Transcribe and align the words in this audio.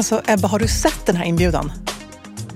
Alltså 0.00 0.22
Ebba, 0.26 0.48
har 0.48 0.58
du 0.58 0.68
sett 0.68 1.06
den 1.06 1.16
här 1.16 1.24
inbjudan? 1.24 1.72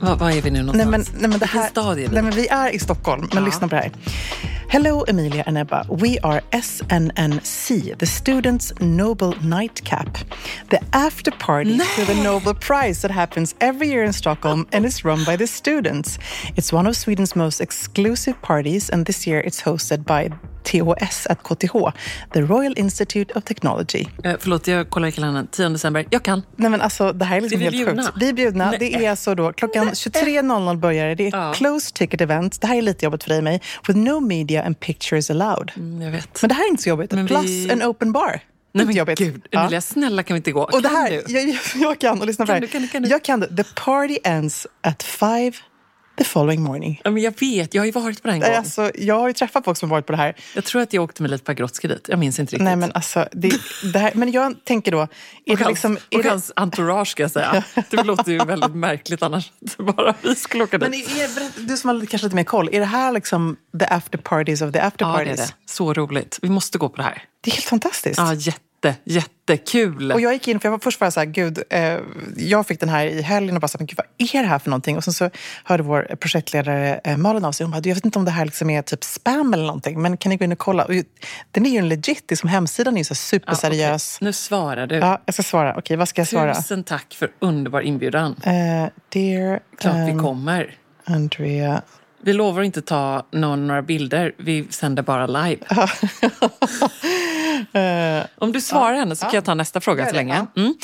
Var, 0.01 0.17
var 0.17 0.31
är 0.31 0.43
vi 0.43 0.51
nu 0.51 0.63
Nej 0.63 0.63
någonstans? 0.63 1.09
men, 1.13 1.21
nej, 1.21 1.31
men 1.31 1.39
det 1.39 1.47
här, 1.47 1.71
nej, 2.13 2.23
men 2.23 2.31
vi 2.31 2.49
är 2.49 2.71
i 2.71 2.79
Stockholm, 2.79 3.29
men 3.33 3.43
Ja. 3.43 3.47
lyssna 3.47 3.69
på 3.69 3.75
det 3.75 3.81
här. 3.81 3.93
Hello 4.75 5.05
Emilia 5.07 5.45
and 5.47 5.57
Ebba. 5.57 5.87
We 5.89 6.19
are 6.25 6.43
SNNC, 6.51 7.97
the 7.97 8.07
Students 8.07 8.73
Nobel 8.81 9.33
Nightcap. 9.41 10.19
The 10.71 10.81
after 10.93 11.31
party 11.31 11.79
to 11.79 12.05
the 12.05 12.21
Nobel 12.25 12.55
Prize 12.55 13.03
that 13.03 13.13
happens 13.13 13.55
every 13.61 13.87
year 13.89 14.03
in 14.03 14.13
Stockholm 14.13 14.67
and 14.73 14.85
is 14.85 15.05
run 15.05 15.25
by 15.25 15.37
the 15.37 15.47
students. 15.47 16.19
It's 16.57 16.73
one 16.73 16.89
of 16.89 16.97
Sweden's 16.97 17.37
most 17.37 17.61
exclusive 17.61 18.35
parties 18.43 18.91
and 18.91 19.07
this 19.07 19.29
year 19.29 19.41
it's 19.47 19.63
hosted 19.63 20.05
by 20.07 20.31
THS 20.65 21.27
at 21.31 21.43
KTH, 21.43 21.93
the 22.33 22.43
Royal 22.43 22.73
Institute 22.77 23.31
of 23.37 23.45
Technology. 23.45 24.07
Eh, 24.25 24.35
förlåt, 24.39 24.67
jag 24.67 24.91
kollar 24.91 25.09
i 25.09 25.13
kalendern. 25.13 25.47
10 25.47 25.69
december. 25.69 26.07
Jag 26.11 26.23
kan. 26.23 26.43
Nej 26.57 26.71
men 26.71 26.81
alltså 26.81 27.13
det 27.13 27.25
här 27.25 27.37
är 27.37 27.41
liksom 27.41 27.61
Är 27.61 27.65
helt 27.65 27.77
bjudna? 27.77 28.03
sjukt. 28.03 28.15
Vi 28.21 28.29
är 28.29 28.33
bjudna. 28.33 28.71
Nej. 28.71 28.79
Det 28.79 28.95
är 28.95 29.11
alltså 29.11 29.35
då 29.35 29.53
klockan 29.53 29.89
23.00 29.89 30.77
börjar 30.77 31.07
det. 31.09 31.15
Det 31.15 31.25
är 31.25 31.29
ett 31.29 31.35
Ja. 31.35 31.53
closed 31.55 31.95
ticket 31.95 32.21
event. 32.21 32.61
Det 32.61 32.67
här 32.67 32.77
är 32.77 32.83
lite 32.83 33.05
jobbigt 33.05 33.23
för 33.23 33.29
dig 33.29 33.39
och 33.39 33.45
mig. 33.45 33.61
With 33.89 33.99
no 33.99 34.21
media 34.21 34.63
and 34.65 34.81
pictures 34.81 35.31
allowed. 35.31 35.73
Mm, 35.77 36.03
jag 36.03 36.11
vet. 36.11 36.43
Men 36.43 36.49
det 36.49 36.55
här 36.55 36.65
är 36.65 36.69
inte 36.69 36.83
så 36.83 36.89
jobbigt. 36.89 37.13
Men 37.13 37.27
Plus 37.27 37.45
vi- 37.45 37.71
en 37.71 37.83
open 37.83 38.13
bar. 38.13 38.41
Nej 38.73 38.87
men 38.87 38.95
jobbigt. 38.97 39.19
gud, 39.19 39.47
Ja. 39.51 39.81
Snälla 39.81 40.23
kan 40.23 40.35
vi 40.35 40.37
inte 40.39 40.53
gå? 40.53 40.63
Och 40.63 40.83
det 40.83 40.89
kan 40.89 40.97
här, 40.97 41.23
du? 41.27 41.33
jag, 41.39 41.59
jag 41.75 41.99
kan, 42.01 42.21
och 42.21 42.27
lyssna 42.27 42.47
på 42.47 42.53
det 42.53 42.61
du, 42.61 42.67
kan 42.69 42.81
här. 42.81 42.87
du, 42.89 42.93
kan 42.93 43.03
du? 43.03 43.09
Jag 43.09 43.23
kan 43.25 43.41
det. 43.41 43.57
The 43.57 43.65
party 43.85 44.19
ends 44.25 44.67
at 44.81 45.03
five 45.03 45.53
the 46.19 46.25
following 46.25 46.63
morning. 46.63 47.01
Ja, 47.05 47.11
men 47.11 47.23
jag 47.23 47.41
vet, 47.41 47.75
jag 47.75 47.83
har 47.83 47.87
ju 47.87 47.93
varit 47.93 48.23
på 48.23 48.29
det 48.29 48.35
en 48.35 48.41
gång. 48.41 48.51
Alltså, 48.51 48.91
jag 48.95 49.15
har 49.21 49.29
ju 49.29 49.35
träffat 49.35 49.65
folk 49.65 49.79
som 49.79 49.89
varit 49.89 50.07
på 50.07 50.13
det 50.13 50.19
här. 50.19 50.37
Jag 50.55 50.65
tror 50.65 50.83
att 50.83 50.93
jag 50.93 51.05
åkte 51.05 51.23
med 51.23 51.31
Leif 51.31 51.45
Pagrotsky 51.45 51.89
dit. 51.89 52.07
Jag 52.09 52.19
minns 52.19 52.39
inte 52.39 52.53
riktigt. 52.53 52.65
Nej, 52.65 52.77
men, 52.77 52.93
alltså, 52.93 53.29
det, 53.33 53.53
det 53.93 53.99
här, 53.99 54.13
men 54.15 54.33
jag 54.33 54.65
tänker 54.65 54.93
då... 54.93 54.99
Är 54.99 55.05
och 55.05 55.09
det 55.45 55.55
hans, 55.65 55.69
liksom, 55.69 55.99
är 56.11 56.17
och 56.17 56.23
det, 56.23 56.29
hans 56.29 56.53
entourage 56.57 57.09
ska 57.09 57.23
jag 57.23 57.31
säga. 57.31 57.65
Det 57.91 58.03
låter 58.03 58.33
ju 58.33 58.39
väldigt 58.39 58.75
märkligt 58.75 59.23
annars 59.23 59.53
att 59.79 59.97
bara 59.97 60.15
vi 60.23 60.35
skulle 60.35 60.65
åka 60.65 60.79
dit. 60.79 60.91
men 60.91 61.01
är, 61.01 61.67
du 61.69 61.77
som 61.77 61.89
har 61.89 61.95
lite- 61.95 62.07
kanske 62.07 62.27
lite 62.27 62.37
mer 62.37 62.45
koll, 62.45 62.69
är 62.73 62.81
det 62.81 62.87
här 62.87 63.13
liksom 63.13 63.57
the 63.79 63.87
after 63.87 64.19
parties 64.19 64.63
of 64.63 64.73
the 64.73 64.79
after 64.81 65.05
ja, 65.07 65.13
det 65.17 65.23
är 65.23 65.27
parties? 65.27 65.49
det. 65.49 65.55
Så 65.67 65.93
roligt. 65.93 66.39
Vi 66.43 66.49
måste 66.49 66.79
gå 66.79 66.89
på 66.89 66.97
det 66.97 67.03
här. 67.03 67.23
Det 67.41 67.51
är 67.51 67.55
helt 67.55 67.65
fantastiskt. 67.65 68.19
Ja, 68.19 68.35
jätte, 68.35 68.61
jättekul. 69.05 70.13
Och 70.13 70.21
jag 70.21 70.33
gick 70.33 70.49
in, 70.49 70.61
för 70.61 70.67
jag 70.69 70.71
var 70.71 70.79
först 70.79 71.01
var 71.01 71.07
jag 71.07 71.13
så 71.13 71.21
här, 71.21 71.27
gud, 71.27 71.63
eh, 71.71 71.99
jag 72.37 72.67
fick 72.67 72.81
den 72.81 72.89
här 72.89 73.07
i 73.07 73.23
helgen 73.23 73.55
och 73.57 73.61
bara 73.61 73.69
så 73.69 73.79
här, 73.79 73.81
men 73.81 73.87
gud 73.87 73.97
vad 73.97 74.07
är 74.31 74.43
det 74.43 74.49
här 74.49 74.59
för 74.59 74.71
någonting? 74.71 74.97
Och 74.97 75.05
sen 75.05 75.13
så 75.13 75.31
hörde 75.65 75.83
vår 75.83 76.17
projektledare 76.21 77.01
eh, 77.05 77.17
Malin 77.17 77.45
av 77.45 77.53
sig, 77.53 77.65
hon 77.65 77.71
bara, 77.71 77.81
du, 77.81 77.89
jag 77.89 77.95
vet 77.97 78.05
inte 78.05 78.19
om 78.19 78.25
det 78.25 78.31
här 78.31 78.45
liksom 78.45 78.71
är 78.71 78.83
typ 78.83 79.05
spam 79.05 79.55
eller 79.55 79.65
någonting, 79.67 80.03
men 80.03 80.17
kan 80.17 80.31
ni 80.31 80.37
gå 80.37 80.45
in 80.45 80.53
och 80.53 80.59
kolla? 80.59 80.85
Och 80.85 80.93
den 81.51 81.67
är 81.67 81.71
ju 81.71 81.79
en 81.79 81.89
legit, 81.89 82.25
liksom, 82.31 82.49
hemsidan 82.49 82.95
är 82.95 82.99
ju 82.99 83.05
så 83.05 83.15
här 83.15 83.15
Ja, 83.15 83.55
superseriös. 83.55 84.17
okej. 84.19 84.27
Nu 84.27 84.33
svarar 84.33 84.87
du. 84.87 84.95
Ja, 84.97 85.23
jag 85.25 85.35
ska 85.35 85.43
svara. 85.43 85.75
Okej, 85.79 85.97
vad 85.97 86.09
ska 86.09 86.21
jag 86.21 86.29
svara? 86.29 86.55
Tusen 86.55 86.85
tack 86.85 87.15
för 87.15 87.31
underbar 87.39 87.81
inbjudan. 87.81 88.37
Eh, 88.43 88.53
dear 89.09 89.61
Klart 89.79 90.09
vi 90.09 90.13
um, 90.13 90.23
kommer. 90.23 90.75
Andrea. 91.05 91.83
Vi 92.23 92.33
lovar 92.33 92.61
att 92.61 92.67
inte 92.67 92.83
ta 92.83 93.27
någon, 93.31 93.67
några 93.67 93.83
bilder. 93.83 94.33
Vi 94.39 94.67
sänder 94.71 95.03
bara 95.03 95.27
live. 95.27 95.61
Eh, 97.73 98.27
Om 98.39 98.53
du 98.53 98.61
svarar 98.61 98.95
henne 98.95 99.17
så 99.17 99.25
kan 99.25 99.35
jag 99.35 99.45
ta 99.45 99.55
nästa 99.55 99.81
fråga 99.81 100.05
så 100.05 100.11
det, 100.11 100.17
länge. 100.17 100.47
Mm. 100.57 100.75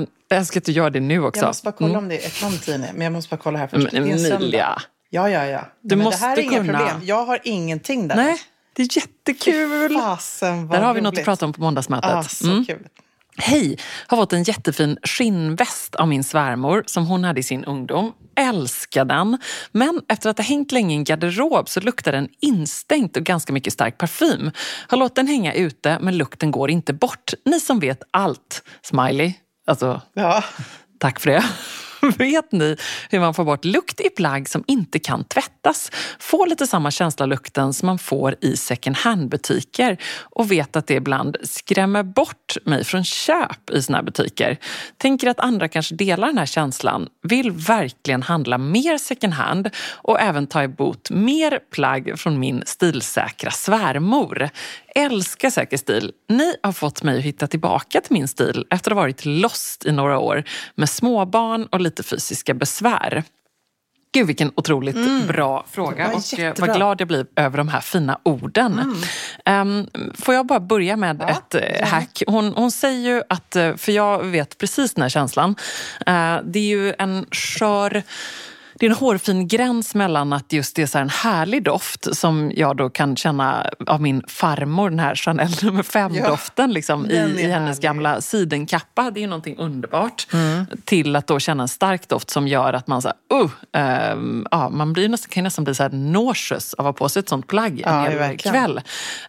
Um, 0.00 0.06
jag 0.28 0.38
önskar 0.38 0.60
att 0.60 0.64
du 0.64 0.72
gör 0.72 0.90
det 0.90 1.00
nu 1.00 1.24
också. 1.24 1.40
jag 1.40 1.46
måste 1.48 1.64
bara 1.64 1.72
kolla 1.72 1.90
Mm. 1.90 1.98
om 2.04 2.08
det 2.08 2.22
är 2.24 2.26
ett 2.26 2.42
namn 2.42 2.58
Tine, 2.58 2.90
men 2.94 3.02
jag 3.02 3.12
måste 3.12 3.30
bara 3.36 3.42
kolla 3.42 3.58
här 3.58 3.66
först. 3.66 3.92
Men 3.92 4.18
söndag. 4.18 4.36
Emilia. 4.36 4.82
Ja, 5.10 5.28
ja, 5.30 5.46
ja. 5.46 5.60
Du 5.82 5.96
men 5.96 6.04
måste 6.04 6.20
det 6.20 6.26
här 6.28 6.36
är 6.38 6.42
inga 6.42 6.58
kunna. 6.58 6.78
problem. 6.78 7.00
Jag 7.04 7.24
har 7.26 7.38
ingenting 7.44 8.08
där. 8.08 8.16
Nej, 8.16 8.38
det 8.76 8.82
är 8.82 8.88
jättekul. 8.96 9.94
Fasen, 10.00 10.66
vad 10.68 10.78
Där 10.80 10.84
har 10.86 10.94
vi 10.94 11.00
något 11.00 11.08
att 11.08 11.14
roligt. 11.18 11.24
prata 11.24 11.46
om 11.46 11.52
på 11.52 11.60
måndagsmötet. 11.60 12.10
Ah, 12.10 12.22
så 12.22 12.46
Mm. 12.50 12.64
kul. 12.64 12.86
Hej! 13.36 13.78
Har 14.06 14.16
fått 14.16 14.32
en 14.32 14.42
jättefin 14.42 14.98
skinnväst 15.02 15.94
av 15.94 16.08
min 16.08 16.24
svärmor 16.24 16.82
som 16.86 17.06
hon 17.06 17.24
hade 17.24 17.40
i 17.40 17.42
sin 17.42 17.64
ungdom. 17.64 18.12
Älskar 18.36 19.04
den. 19.04 19.38
Men 19.72 20.00
efter 20.08 20.30
att 20.30 20.38
ha 20.38 20.44
hängt 20.44 20.72
länge 20.72 20.94
i 20.94 20.98
en 20.98 21.04
garderob 21.04 21.68
så 21.68 21.80
luktar 21.80 22.12
den 22.12 22.28
instängt 22.40 23.16
och 23.16 23.22
ganska 23.22 23.52
mycket 23.52 23.72
stark 23.72 23.98
parfym. 23.98 24.50
Har 24.88 24.98
låtit 24.98 25.16
den 25.16 25.26
hänga 25.26 25.52
ute 25.54 25.98
men 26.00 26.16
lukten 26.16 26.50
går 26.50 26.70
inte 26.70 26.92
bort. 26.92 27.32
Ni 27.44 27.60
som 27.60 27.80
vet 27.80 28.02
allt. 28.10 28.62
Smiley. 28.82 29.32
Alltså, 29.66 30.00
Ja. 30.14 30.44
tack 30.98 31.20
för 31.20 31.30
det. 31.30 31.44
Vet 32.18 32.52
ni 32.52 32.76
hur 33.10 33.20
man 33.20 33.34
får 33.34 33.44
bort 33.44 33.64
lukt 33.64 34.00
i 34.00 34.08
plagg 34.08 34.48
som 34.48 34.64
inte 34.66 34.98
kan 34.98 35.24
tvättas? 35.24 35.90
Får 36.18 36.46
lite 36.46 36.66
samma 36.66 36.90
känsla 36.90 37.26
lukten 37.26 37.72
som 37.72 37.86
man 37.86 37.98
får 37.98 38.36
i 38.40 38.56
second 38.56 38.96
hand-butiker 38.96 39.96
och 40.20 40.52
vet 40.52 40.76
att 40.76 40.86
det 40.86 40.94
ibland 40.94 41.36
skrämmer 41.42 42.02
bort 42.02 42.56
mig 42.64 42.84
från 42.84 43.04
köp 43.04 43.70
i 43.70 43.82
såna 43.82 43.98
här 43.98 44.04
butiker. 44.04 44.56
Tänker 44.96 45.28
att 45.28 45.40
andra 45.40 45.68
kanske 45.68 45.94
delar 45.94 46.26
den 46.26 46.38
här 46.38 46.46
känslan, 46.46 47.08
vill 47.22 47.50
verkligen 47.50 48.22
handla 48.22 48.58
mer 48.58 48.98
second 48.98 49.32
hand 49.32 49.70
och 49.92 50.20
även 50.20 50.46
ta 50.46 50.62
emot 50.62 51.10
mer 51.10 51.58
plagg 51.72 52.18
från 52.18 52.40
min 52.40 52.62
stilsäkra 52.66 53.50
svärmor. 53.50 54.48
Älskar 54.94 55.50
säker 55.50 55.76
stil. 55.76 56.12
Ni 56.28 56.54
har 56.62 56.72
fått 56.72 57.02
mig 57.02 57.18
att 57.18 57.24
hitta 57.24 57.46
tillbaka 57.46 58.00
till 58.00 58.12
min 58.12 58.28
stil 58.28 58.66
efter 58.70 58.90
att 58.90 58.96
ha 58.96 59.02
varit 59.02 59.24
lost 59.24 59.86
i 59.86 59.92
några 59.92 60.18
år 60.18 60.44
med 60.74 60.88
småbarn 60.88 61.66
och 61.66 61.80
lite 61.80 61.91
fysiska 62.00 62.54
besvär. 62.54 63.24
Gud 64.14 64.26
vilken 64.26 64.52
otroligt 64.54 64.96
mm. 64.96 65.26
bra 65.26 65.66
fråga 65.70 66.12
och 66.12 66.38
eh, 66.38 66.54
vad 66.58 66.74
glad 66.74 67.00
jag 67.00 67.08
blir 67.08 67.26
över 67.36 67.58
de 67.58 67.68
här 67.68 67.80
fina 67.80 68.18
orden. 68.22 68.96
Mm. 69.46 69.68
Um, 69.68 70.12
får 70.14 70.34
jag 70.34 70.46
bara 70.46 70.60
börja 70.60 70.96
med 70.96 71.16
ja, 71.20 71.28
ett 71.28 71.54
uh, 71.54 71.86
hack? 71.86 72.22
Hon, 72.26 72.52
hon 72.52 72.70
säger 72.70 73.14
ju 73.14 73.22
att, 73.28 73.56
eh, 73.56 73.76
för 73.76 73.92
jag 73.92 74.24
vet 74.24 74.58
precis 74.58 74.94
den 74.94 75.02
här 75.02 75.08
känslan, 75.08 75.50
uh, 75.50 76.36
det 76.44 76.58
är 76.58 76.68
ju 76.68 76.94
en 76.98 77.26
skör 77.30 78.02
det 78.82 78.86
är 78.86 78.90
en 78.90 78.96
hårfin 78.96 79.48
gräns 79.48 79.94
mellan 79.94 80.32
att 80.32 80.52
just 80.52 80.76
det 80.76 80.82
är 80.82 80.86
så 80.86 80.98
en 80.98 81.08
härlig 81.08 81.64
doft 81.64 82.16
som 82.16 82.52
jag 82.54 82.76
då 82.76 82.90
kan 82.90 83.16
känna 83.16 83.70
av 83.86 84.02
min 84.02 84.22
farmor, 84.28 84.90
den 84.90 84.98
här 84.98 85.14
Chanel 85.14 85.50
nummer 85.62 85.82
5-doften 85.82 86.70
ja, 86.70 86.74
liksom, 86.74 87.10
i, 87.10 87.14
i 87.14 87.50
hennes 87.50 87.80
gamla 87.80 88.20
sidenkappa. 88.20 89.10
Det 89.10 89.20
är 89.20 89.22
ju 89.22 89.26
någonting 89.26 89.56
underbart. 89.58 90.26
Mm. 90.32 90.66
Till 90.84 91.16
att 91.16 91.26
då 91.26 91.38
känna 91.38 91.62
en 91.62 91.68
stark 91.68 92.08
doft 92.08 92.30
som 92.30 92.48
gör 92.48 92.72
att 92.72 92.86
man 92.86 93.02
så 93.02 93.08
här, 93.08 93.40
uh, 93.40 93.44
uh, 93.44 94.42
ja, 94.50 94.68
man 94.68 94.92
blir 94.92 95.08
nästan, 95.08 95.30
kan 95.30 95.44
nästan 95.44 95.64
bli 95.64 95.74
så 95.74 95.82
här 95.82 95.90
nauseous 95.90 96.74
av 96.74 96.86
att 96.86 96.98
ha 96.98 97.04
på 97.04 97.08
sig 97.08 97.20
ett 97.20 97.28
sånt 97.28 97.46
plagg 97.46 97.82
en 97.86 97.94
ja, 97.94 98.24
hel 98.24 98.38
kväll. 98.38 98.80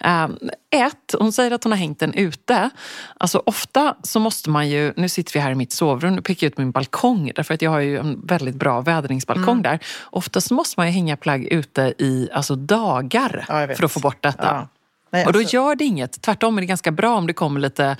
Uh, 0.05 0.27
ett, 0.73 1.15
hon 1.19 1.33
säger 1.33 1.51
att 1.51 1.63
hon 1.63 1.71
har 1.71 1.79
hängt 1.79 1.99
den 1.99 2.13
ute. 2.13 2.69
Alltså 3.17 3.43
ofta 3.45 3.95
så 4.03 4.19
måste 4.19 4.49
man 4.49 4.69
ju, 4.69 4.93
nu 4.97 5.09
sitter 5.09 5.33
vi 5.33 5.39
här 5.39 5.51
i 5.51 5.55
mitt 5.55 5.71
sovrum, 5.71 6.15
nu 6.15 6.21
pekar 6.21 6.47
jag 6.47 6.51
ut 6.51 6.57
min 6.57 6.71
balkong 6.71 7.31
därför 7.35 7.53
att 7.53 7.61
jag 7.61 7.71
har 7.71 7.79
ju 7.79 7.97
en 7.97 8.25
väldigt 8.25 8.55
bra 8.55 8.81
vädringsbalkong 8.81 9.59
mm. 9.59 9.63
där. 9.63 9.79
Oftast 10.03 10.51
måste 10.51 10.79
man 10.79 10.87
ju 10.87 10.93
hänga 10.93 11.17
plagg 11.17 11.43
ute 11.43 11.93
i 11.97 12.29
alltså, 12.33 12.55
dagar 12.55 13.45
ja, 13.47 13.75
för 13.75 13.83
att 13.83 13.91
få 13.91 13.99
bort 13.99 14.21
detta. 14.23 14.45
Ja. 14.45 14.67
Nej, 15.13 15.25
och 15.25 15.33
då 15.33 15.39
alltså... 15.39 15.55
gör 15.55 15.75
det 15.75 15.83
inget. 15.83 16.21
Tvärtom 16.21 16.57
är 16.57 16.61
det 16.61 16.65
ganska 16.65 16.91
bra 16.91 17.15
om 17.15 17.27
det 17.27 17.33
kommer 17.33 17.59
lite 17.59 17.97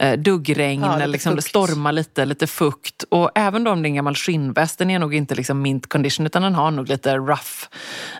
eh, 0.00 0.12
duggregn 0.12 0.82
ja, 0.82 0.94
eller 0.94 1.06
liksom 1.06 1.36
det 1.36 1.42
stormar 1.42 1.92
lite, 1.92 2.24
lite 2.24 2.46
fukt. 2.46 3.02
Och 3.08 3.30
även 3.34 3.66
om 3.66 3.82
det 3.82 3.86
är 3.86 3.90
en 3.90 3.94
gammal 3.94 4.14
skinnväst, 4.14 4.78
den 4.78 4.90
är 4.90 4.98
nog 4.98 5.14
inte 5.14 5.34
liksom 5.34 5.62
mint 5.62 5.88
condition 5.88 6.26
utan 6.26 6.42
den 6.42 6.54
har 6.54 6.70
nog 6.70 6.88
lite 6.88 7.16
rough 7.16 7.66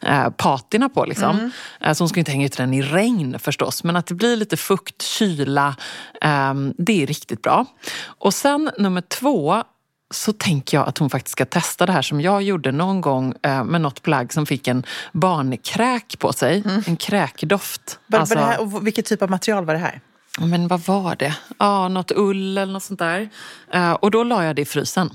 eh, 0.03 0.31
patina 0.31 0.89
på. 0.89 1.05
Liksom. 1.05 1.31
Mm. 1.31 1.51
Eh, 1.81 1.93
så 1.93 2.05
hon 2.05 2.09
ska 2.09 2.21
inte 2.21 2.33
hänga 2.33 2.47
ut 2.47 2.57
den 2.57 2.75
i 2.75 2.83
regn 2.83 3.39
förstås. 3.39 3.85
Men 3.85 3.97
att 3.97 4.07
det 4.07 4.15
blir 4.15 4.37
lite 4.37 4.57
fukt, 4.57 5.03
kyla, 5.03 5.77
eh, 6.23 6.55
det 6.79 7.03
är 7.03 7.07
riktigt 7.07 7.43
bra. 7.43 7.67
Och 8.07 8.35
sen 8.35 8.71
nummer 8.79 9.01
två, 9.01 9.63
så 10.11 10.33
tänker 10.33 10.77
jag 10.77 10.89
att 10.89 10.99
hon 10.99 11.11
faktiskt 11.11 11.33
ska 11.33 11.45
testa 11.45 11.87
det 11.87 11.93
här 11.93 12.03
som 12.03 12.21
jag 12.21 12.43
gjorde 12.43 12.73
någon 12.73 13.01
gång 13.01 13.35
eh, 13.43 13.65
med 13.65 13.81
något 13.81 14.03
plagg 14.03 14.33
som 14.33 14.47
fick 14.47 14.69
en 14.69 14.85
barnkräk 15.13 16.19
på 16.19 16.33
sig. 16.33 16.63
Mm. 16.67 16.83
En 16.87 16.97
kräkdoft. 16.97 17.99
Var, 18.07 18.19
alltså, 18.19 18.35
var 18.35 18.43
här, 18.43 18.61
och 18.61 18.87
vilket 18.87 19.07
typ 19.07 19.23
av 19.23 19.31
material 19.31 19.65
var 19.65 19.75
det 19.75 19.81
här? 19.81 20.01
Men 20.39 20.69
vad 20.69 20.81
var 20.81 21.17
det? 21.17 21.37
Ja, 21.59 21.89
något 21.89 22.13
ull 22.17 22.59
eller 22.59 22.73
något 22.73 22.83
sånt 22.83 22.99
där. 22.99 23.29
Eh, 23.73 23.93
och 23.93 24.11
då 24.11 24.25
la 24.25 24.45
jag 24.45 24.57
det 24.57 24.63
i 24.63 24.65
frysen. 24.65 25.11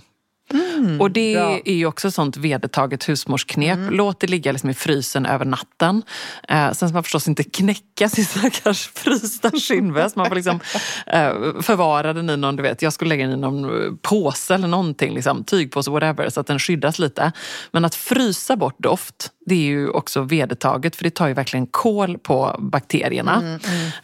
Mm, 0.85 1.01
och 1.01 1.11
det 1.11 1.35
bra. 1.35 1.59
är 1.65 1.73
ju 1.73 1.85
också 1.85 2.11
sånt 2.11 2.37
vedertaget 2.37 3.09
husmorsknep. 3.09 3.77
Mm. 3.77 3.93
Låt 3.93 4.19
det 4.19 4.27
ligga 4.27 4.51
liksom 4.51 4.69
i 4.69 4.73
frysen 4.73 5.25
över 5.25 5.45
natten. 5.45 6.03
Eh, 6.47 6.71
sen 6.71 6.89
ska 6.89 6.93
man 6.93 7.03
förstås 7.03 7.27
inte 7.27 7.43
knäcka 7.43 8.09
sin 8.09 8.25
stackars 8.25 8.89
frysta 8.93 9.51
skinnväst. 9.51 10.15
Man 10.15 10.27
får 10.27 10.35
liksom 10.35 10.59
eh, 11.07 11.33
förvara 11.61 12.13
den 12.13 12.29
i 12.29 12.37
någon, 12.37 12.55
du 12.55 12.63
vet, 12.63 12.81
jag 12.81 12.93
skulle 12.93 13.09
lägga 13.09 13.27
den 13.27 13.37
i 13.37 13.41
någon 13.41 13.97
påse 14.01 14.53
eller 14.53 14.67
någonting, 14.67 15.13
liksom, 15.13 15.43
tygpåse, 15.43 15.91
whatever, 15.91 16.29
så 16.29 16.39
att 16.39 16.47
den 16.47 16.59
skyddas 16.59 16.99
lite. 16.99 17.31
Men 17.71 17.85
att 17.85 17.95
frysa 17.95 18.55
bort 18.55 18.79
doft, 18.79 19.31
det 19.45 19.55
är 19.55 19.59
ju 19.59 19.89
också 19.89 20.21
vedertaget 20.21 20.95
för 20.95 21.03
det 21.03 21.09
tar 21.09 21.27
ju 21.27 21.33
verkligen 21.33 21.67
kol 21.67 22.17
på 22.17 22.55
bakterierna. 22.59 23.35
Mm, 23.35 23.59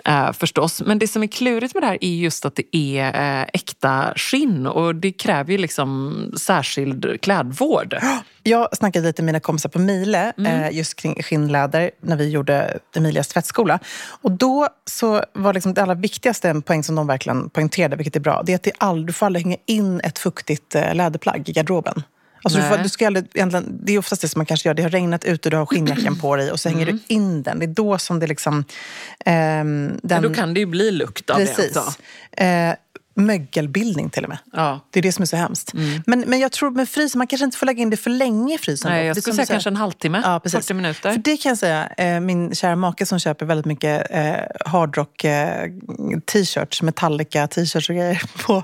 mm. 0.05 0.27
Eh, 0.27 0.33
förstås. 0.33 0.81
Men 0.85 0.99
det 0.99 1.07
som 1.07 1.23
är 1.23 1.27
klurigt 1.27 1.73
med 1.73 1.83
det 1.83 1.87
här 1.87 1.97
är 2.01 2.15
just 2.15 2.45
att 2.45 2.55
det 2.55 2.77
är 2.77 3.39
eh, 3.41 3.45
äkta 3.53 4.13
skinn 4.15 4.67
och 4.67 4.95
det 4.95 5.11
kräver 5.11 5.51
ju 5.51 5.57
liksom 5.57 6.17
särskild 6.37 7.21
klädvård. 7.21 7.97
Jag 8.43 8.77
snackade 8.77 9.07
lite 9.07 9.21
med 9.21 9.25
mina 9.25 9.39
kompisar 9.39 9.69
på 9.69 9.79
Mile 9.79 10.33
mm. 10.37 10.63
eh, 10.63 10.77
just 10.77 10.95
kring 10.95 11.23
skinnläder 11.23 11.91
när 12.01 12.15
vi 12.15 12.29
gjorde 12.29 12.79
Emilias 12.95 13.27
tvättskola. 13.27 13.79
Och 14.21 14.31
då 14.31 14.67
så 14.85 15.23
var 15.33 15.53
liksom 15.53 15.73
det 15.73 15.83
allra 15.83 15.93
viktigaste 15.93 16.49
en 16.49 16.61
poäng 16.61 16.83
som 16.83 16.95
de 16.95 17.07
verkligen 17.07 17.49
poängterade, 17.49 17.95
vilket 17.95 18.15
är 18.15 18.19
bra, 18.19 18.43
det 18.45 18.51
är 18.51 18.55
att 18.55 18.63
det 18.63 18.71
aldrig, 18.77 19.07
du 19.07 19.13
får 19.13 19.25
aldrig 19.25 19.45
hänga 19.45 19.57
in 19.65 20.01
ett 20.03 20.19
fuktigt 20.19 20.75
eh, 20.75 20.95
läderplagg 20.95 21.49
i 21.49 21.51
garderoben. 21.51 22.03
Alltså 22.47 22.59
du 22.59 22.77
får, 22.77 22.83
du 22.83 22.89
ska 22.89 23.07
aldrig, 23.07 23.25
det 23.65 23.93
är 23.93 23.97
oftast 23.97 24.21
det 24.21 24.27
som 24.27 24.39
man 24.39 24.45
kanske 24.45 24.69
gör. 24.69 24.73
Det 24.73 24.83
har 24.83 24.89
regnat 24.89 25.25
ute, 25.25 25.49
du 25.49 25.57
har 25.57 25.65
skinnjackan 25.65 26.15
på 26.21 26.35
dig 26.35 26.51
och 26.51 26.59
så 26.59 26.69
hänger 26.69 26.87
mm. 26.87 26.99
du 27.07 27.13
in 27.13 27.43
den. 27.43 27.59
Det 27.59 27.65
är 27.65 27.67
då 27.67 27.97
som 27.97 28.19
det 28.19 28.27
liksom... 28.27 28.65
Eh, 29.19 29.33
den, 29.33 29.99
Men 30.01 30.21
då 30.21 30.33
kan 30.33 30.53
det 30.53 30.59
ju 30.59 30.65
bli 30.65 30.91
lukt 30.91 31.29
av 31.29 31.35
precis. 31.35 31.73
det 31.73 31.79
också. 31.79 32.01
Eh, 32.31 32.75
mögelbildning 33.17 34.09
till 34.09 34.23
och 34.23 34.29
med. 34.29 34.37
Ja. 34.53 34.79
Det 34.91 34.99
är 34.99 35.03
det 35.03 35.11
som 35.11 35.21
är 35.21 35.25
så 35.25 35.35
hemskt. 35.35 35.73
Mm. 35.73 36.03
Men, 36.05 36.19
men 36.19 36.39
jag 36.39 36.51
tror 36.51 36.71
med 36.71 36.89
frysen, 36.89 37.17
man 37.17 37.27
kanske 37.27 37.45
inte 37.45 37.57
får 37.57 37.65
lägga 37.65 37.81
in 37.81 37.89
det 37.89 37.97
för 37.97 38.09
länge 38.09 38.55
i 38.55 38.57
frysen. 38.57 38.91
Nej, 38.91 39.05
jag 39.05 39.17
skulle 39.17 39.35
säga 39.35 39.45
kanske 39.45 39.69
en 39.69 39.75
halvtimme, 39.75 40.21
ja, 40.23 40.41
40 40.49 40.73
minuter. 40.73 41.11
För 41.11 41.17
det 41.17 41.37
kan 41.37 41.49
jag 41.49 41.57
säga, 41.57 41.87
eh, 41.87 42.19
min 42.19 42.55
kära 42.55 42.75
make 42.75 43.05
som 43.05 43.19
köper 43.19 43.45
väldigt 43.45 43.65
mycket 43.65 44.07
eh, 44.09 44.33
hardrock 44.65 45.23
eh, 45.23 45.69
t-shirts, 46.25 46.81
Metallica 46.81 47.47
t-shirts 47.47 47.89
och 47.89 47.95
grejer 47.95 48.21
på, 48.45 48.63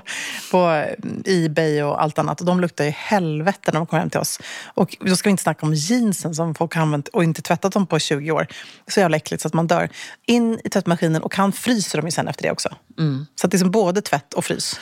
på 0.50 0.84
Ebay 1.24 1.82
och 1.82 2.02
allt 2.02 2.18
annat. 2.18 2.40
Och 2.40 2.46
de 2.46 2.60
luktar 2.60 2.84
ju 2.84 2.90
helvete 2.90 3.70
när 3.72 3.80
de 3.80 3.86
kommer 3.86 4.00
hem 4.00 4.10
till 4.10 4.20
oss. 4.20 4.40
Och 4.66 4.96
då 5.00 5.16
ska 5.16 5.28
vi 5.28 5.30
inte 5.30 5.42
snacka 5.42 5.66
om 5.66 5.74
jeansen 5.74 6.34
som 6.34 6.54
folk 6.54 6.74
har 6.74 6.82
använt 6.82 7.08
och 7.08 7.24
inte 7.24 7.42
tvättat 7.42 7.72
dem 7.72 7.86
på 7.86 7.98
20 7.98 8.30
år. 8.30 8.46
Så 8.88 9.00
jävla 9.00 9.16
äckligt 9.16 9.42
så 9.42 9.48
att 9.48 9.54
man 9.54 9.66
dör. 9.66 9.88
In 10.26 10.60
i 10.64 10.68
tvättmaskinen 10.68 11.22
och 11.22 11.36
han 11.36 11.52
fryser 11.52 11.98
dem 11.98 12.06
ju 12.06 12.10
sen 12.10 12.28
efter 12.28 12.42
det 12.42 12.50
också. 12.50 12.68
Mm. 12.98 13.26
Så 13.34 13.46
att 13.46 13.50
det 13.50 13.56
är 13.56 13.58
som 13.58 13.70
både 13.70 14.02
tvätt 14.02 14.34
och 14.34 14.34
och 14.34 14.44
frys. 14.44 14.80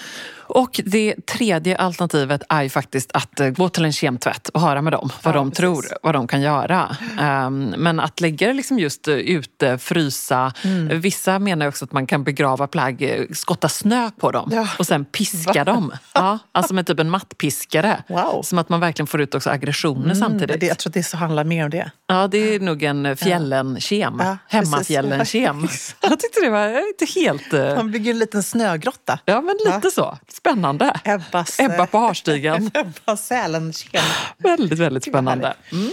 Och 0.54 0.81
det 0.84 1.26
tredje 1.26 1.76
alternativet 1.76 2.43
är 2.49 2.62
ju 2.62 2.69
faktiskt 2.69 3.10
att 3.14 3.40
eh, 3.40 3.49
gå 3.49 3.69
till 3.69 3.84
en 3.84 3.93
kemtvätt 3.93 4.49
och 4.49 4.60
höra 4.60 4.82
med 4.82 4.93
dem 4.93 5.10
vad 5.22 5.34
ja, 5.34 5.38
de 5.38 5.50
precis. 5.50 5.58
tror, 5.58 5.84
vad 6.02 6.14
de 6.14 6.26
kan 6.26 6.40
göra. 6.40 6.96
Um, 7.20 7.64
men 7.64 8.00
att 8.00 8.20
lägga 8.20 8.46
det 8.46 8.52
liksom 8.52 8.78
just 8.78 9.08
eh, 9.08 9.14
ute, 9.14 9.78
frysa. 9.78 10.52
Mm. 10.62 11.00
Vissa 11.00 11.38
menar 11.38 11.69
också 11.69 11.84
att 11.84 11.93
man 11.93 12.06
kan 12.06 12.25
begrava 12.25 12.66
plagg, 12.66 13.02
eh, 13.02 13.25
skotta 13.32 13.69
snö 13.69 14.10
på 14.10 14.31
dem 14.31 14.50
ja. 14.52 14.69
och 14.78 14.87
sen 14.87 15.04
piska 15.04 15.52
Va? 15.52 15.64
dem. 15.64 15.93
Ja, 16.14 16.38
alltså 16.52 16.75
med 16.75 16.87
typ 16.87 16.98
en 17.00 17.10
mattpiskare. 17.10 18.02
Wow. 18.08 18.43
Som 18.43 18.58
att 18.58 18.69
man 18.69 18.81
verkligen 18.81 19.06
får 19.06 19.20
ut 19.20 19.34
också 19.34 19.50
aggressioner 19.50 20.05
mm, 20.05 20.16
samtidigt. 20.16 20.60
Det, 20.60 20.67
jag 20.67 20.79
tror 20.79 20.91
att 20.91 20.94
det 20.94 21.03
så 21.03 21.17
handlar 21.17 21.44
mer 21.44 21.65
om 21.65 21.70
det. 21.70 21.91
Ja, 22.06 22.29
det 22.29 22.55
är 22.55 22.60
nog 22.60 22.82
en 22.82 23.17
fjällen-kem. 23.17 24.15
Ja. 24.19 24.38
Hemmafjällen-kem. 24.48 25.69
jag 26.00 26.20
tyckte 26.20 26.41
det 26.41 26.50
var 26.50 26.88
inte 26.88 27.20
helt... 27.20 27.76
Man 27.76 27.91
bygger 27.91 28.10
en 28.10 28.19
liten 28.19 28.43
snögrotta. 28.43 29.19
Ja, 29.24 29.41
men 29.41 29.56
lite 29.72 29.91
så. 29.91 30.19
Spännande. 30.43 31.01
Ebbas, 31.05 31.61
Ebba 31.61 31.87
på 31.87 31.99
Harstigen. 31.99 32.70
Ebba 33.06 33.17
Sälen-ken. 33.17 34.03
Väldigt, 34.39 34.79
väldigt 34.79 35.05
spännande. 35.05 35.55
Mm. 35.72 35.91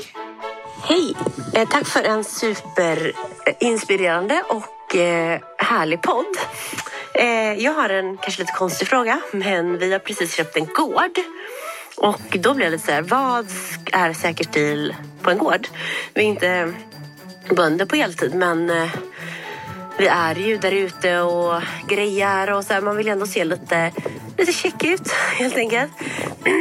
Hej! 0.84 1.16
Eh, 1.54 1.70
tack 1.70 1.88
för 1.88 2.04
en 2.04 2.24
superinspirerande 2.24 4.44
och 4.50 4.96
eh, 4.96 5.40
härlig 5.58 6.02
podd. 6.02 6.26
Eh, 7.14 7.54
jag 7.54 7.74
har 7.74 7.90
en 7.90 8.18
kanske 8.18 8.42
lite 8.42 8.54
konstig 8.54 8.88
fråga, 8.88 9.22
men 9.34 9.78
vi 9.78 9.92
har 9.92 10.00
precis 10.00 10.34
köpt 10.34 10.58
en 10.58 10.66
gård. 10.66 11.20
Och 11.98 12.38
då 12.40 12.54
blir 12.54 12.66
jag 12.66 12.72
lite 12.72 12.86
så 12.86 12.92
här, 12.92 13.02
vad 13.02 13.48
är 13.92 14.14
säker 14.14 14.44
stil 14.44 14.96
på 15.22 15.32
en 15.32 15.38
gård? 15.38 15.68
Vi 16.14 16.22
är 16.22 16.26
inte 16.28 16.74
bönder 17.50 17.86
på 17.86 17.96
heltid, 17.96 18.36
men 18.36 18.70
eh, 18.70 18.90
vi 20.00 20.08
är 20.08 20.36
ju 20.36 20.58
där 20.58 20.72
ute 20.72 21.20
och 21.22 21.62
grejar 21.88 22.52
och 22.52 22.64
så 22.64 22.74
här, 22.74 22.82
man 22.82 22.98
vill 22.98 23.08
ändå 23.08 23.28
se 23.28 23.46
lite, 23.46 23.92
lite 24.38 24.52
check 24.52 24.84
ut 24.84 25.12
helt 25.12 25.56
enkelt. 25.58 25.92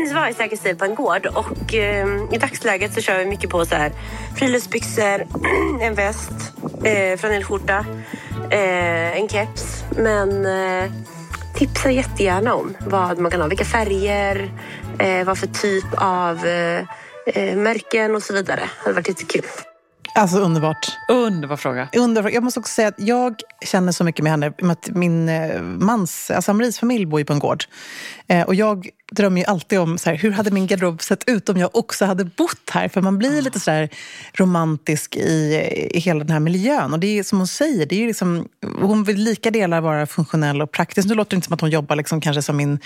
Så 0.09 0.15
var 0.15 0.27
jag 0.27 0.35
säker 0.35 0.57
stil 0.57 0.77
på 0.77 0.85
en 0.85 0.95
gård 0.95 1.27
och 1.27 1.75
eh, 1.75 2.07
i 2.33 2.39
dagsläget 2.39 2.95
så 2.95 3.01
kör 3.01 3.19
vi 3.19 3.27
mycket 3.27 3.51
på 3.51 3.65
så 3.65 3.75
här 3.75 3.93
friluftsbyxor, 4.39 5.27
en 5.81 5.95
väst, 5.95 6.53
eh, 6.85 7.19
flanellskjorta, 7.19 7.85
eh, 8.51 9.19
en 9.19 9.29
keps. 9.29 9.85
Men 9.91 10.47
eh, 10.47 10.91
tipsa 11.55 11.91
jättegärna 11.91 12.55
om 12.55 12.77
vad 12.81 13.19
man 13.19 13.31
kan 13.31 13.41
ha, 13.41 13.49
vilka 13.49 13.65
färger, 13.65 14.51
eh, 14.99 15.25
vad 15.25 15.39
för 15.39 15.47
typ 15.47 15.87
av 15.95 16.47
eh, 16.47 16.85
eh 17.27 17.57
märken 17.57 18.15
och 18.15 18.23
så 18.23 18.35
vidare. 18.35 18.61
Det 18.61 18.85
hade 18.85 18.95
varit 18.95 19.09
jättekul. 19.09 19.45
Alltså 20.19 20.39
underbart. 20.39 20.99
Underbar 21.09 21.57
fråga. 21.57 21.89
Underbart. 21.97 22.33
Jag 22.33 22.43
måste 22.43 22.61
också 22.61 22.73
säga 22.73 22.89
att 22.89 22.95
jag 22.99 23.41
känner 23.65 23.93
så 23.93 24.05
mycket 24.05 24.23
med 24.23 24.33
henne. 24.33 24.53
Med 24.59 24.71
att 24.71 24.89
min 24.89 25.29
eh, 25.29 25.63
mans, 25.63 26.31
alltså 26.31 26.55
Maries 26.55 26.79
familj 26.79 27.07
bor 27.07 27.21
ju 27.21 27.25
på 27.25 27.33
en 27.33 27.39
gård. 27.39 27.65
Eh, 28.27 28.43
och 28.43 28.55
jag 28.55 28.89
drömmer 29.13 29.41
ju 29.41 29.47
alltid 29.47 29.79
om 29.79 29.99
så 29.99 30.11
här, 30.11 30.17
hur 30.17 30.31
hade 30.31 30.51
min 30.51 30.67
garderob 30.67 31.03
sett 31.03 31.29
ut 31.29 31.49
om 31.49 31.57
jag 31.57 31.77
också 31.77 32.05
hade 32.05 32.25
bott 32.25 32.71
här. 32.71 32.89
För 32.89 33.01
man 33.01 33.19
blir 33.19 33.43
lite 33.43 33.61
så 33.61 33.71
här 33.71 33.89
romantisk 34.35 35.17
i, 35.17 35.55
i 35.95 35.99
hela 35.99 36.19
den 36.19 36.31
här 36.31 36.41
miljön. 36.41 36.93
Och 36.93 36.99
det 36.99 37.19
är 37.19 37.23
som 37.23 37.39
hon 37.39 37.49
säger, 37.49 37.87
det 37.87 38.03
är 38.03 38.07
liksom, 38.07 38.49
hon 38.81 39.05
vill 39.05 39.17
lika 39.17 39.51
delar 39.51 39.81
vara 39.81 40.07
funktionell 40.07 40.63
och 40.63 40.73
praktisk. 40.73 41.09
Nu 41.09 41.15
låter 41.15 41.31
det 41.31 41.35
inte 41.35 41.47
som 41.47 41.55
att 41.55 41.61
hon 41.61 41.71
jobbar 41.71 41.97
liksom 41.97 42.21
kanske 42.21 42.43
som 42.43 42.57
min, 42.57 42.79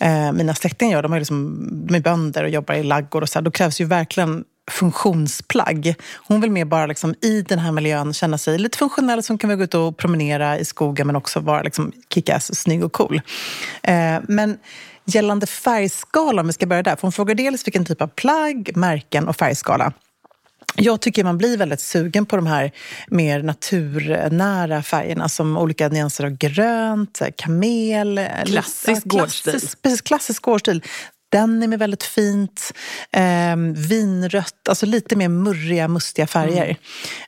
eh, 0.00 0.32
mina 0.32 0.54
släktingar 0.54 0.92
gör. 0.92 1.02
De 1.02 1.12
är 1.12 1.18
liksom, 1.18 1.68
de 1.86 1.94
är 1.94 2.00
bönder 2.00 2.44
och 2.44 2.50
jobbar 2.50 2.74
i 2.74 2.82
laggård 2.82 3.22
och 3.22 3.28
så. 3.28 3.38
Här. 3.38 3.44
Då 3.44 3.50
krävs 3.50 3.80
ju 3.80 3.84
verkligen 3.84 4.44
funktionsplagg. 4.70 5.94
Hon 6.16 6.40
vill 6.40 6.50
mer 6.50 6.64
bara 6.64 6.86
liksom 6.86 7.14
i 7.20 7.42
den 7.42 7.58
här 7.58 7.72
miljön 7.72 8.12
känna 8.12 8.38
sig 8.38 8.58
lite 8.58 8.78
funktionell 8.78 9.22
som 9.22 9.38
kan 9.38 9.58
gå 9.58 9.64
ut 9.64 9.74
och 9.74 9.96
promenera 9.96 10.58
i 10.58 10.64
skogen 10.64 11.06
men 11.06 11.16
också 11.16 11.40
vara 11.40 11.62
liksom 11.62 11.92
kickass, 12.14 12.60
snygg 12.60 12.84
och 12.84 12.92
cool. 12.92 13.20
Eh, 13.82 14.18
men 14.28 14.58
gällande 15.04 15.46
färgskala, 15.46 16.40
om 16.40 16.46
vi 16.46 16.52
ska 16.52 16.66
börja 16.66 16.82
där, 16.82 16.96
för 16.96 17.02
hon 17.02 17.12
frågar 17.12 17.34
dels 17.34 17.66
vilken 17.66 17.84
typ 17.84 18.02
av 18.02 18.06
plagg, 18.06 18.70
märken 18.74 19.28
och 19.28 19.36
färgskala. 19.36 19.92
Jag 20.76 21.00
tycker 21.00 21.24
man 21.24 21.38
blir 21.38 21.56
väldigt 21.56 21.80
sugen 21.80 22.26
på 22.26 22.36
de 22.36 22.46
här 22.46 22.72
mer 23.08 23.42
naturnära 23.42 24.82
färgerna 24.82 25.28
som 25.28 25.56
olika 25.56 25.88
nyanser 25.88 26.24
av 26.24 26.30
grönt, 26.30 27.22
kamel... 27.36 28.20
Klassisk 28.46 29.04
gårdstil. 29.04 29.52
Klassisk, 29.52 30.04
klassisk 30.04 30.42
gårdstil. 30.42 30.82
Denim 31.28 31.72
är 31.72 31.76
väldigt 31.76 32.02
fint. 32.02 32.72
Eh, 33.12 33.56
vinrött, 33.88 34.68
alltså 34.68 34.86
lite 34.86 35.16
mer 35.16 35.28
murriga, 35.28 35.88
mustiga 35.88 36.26
färger. 36.26 36.76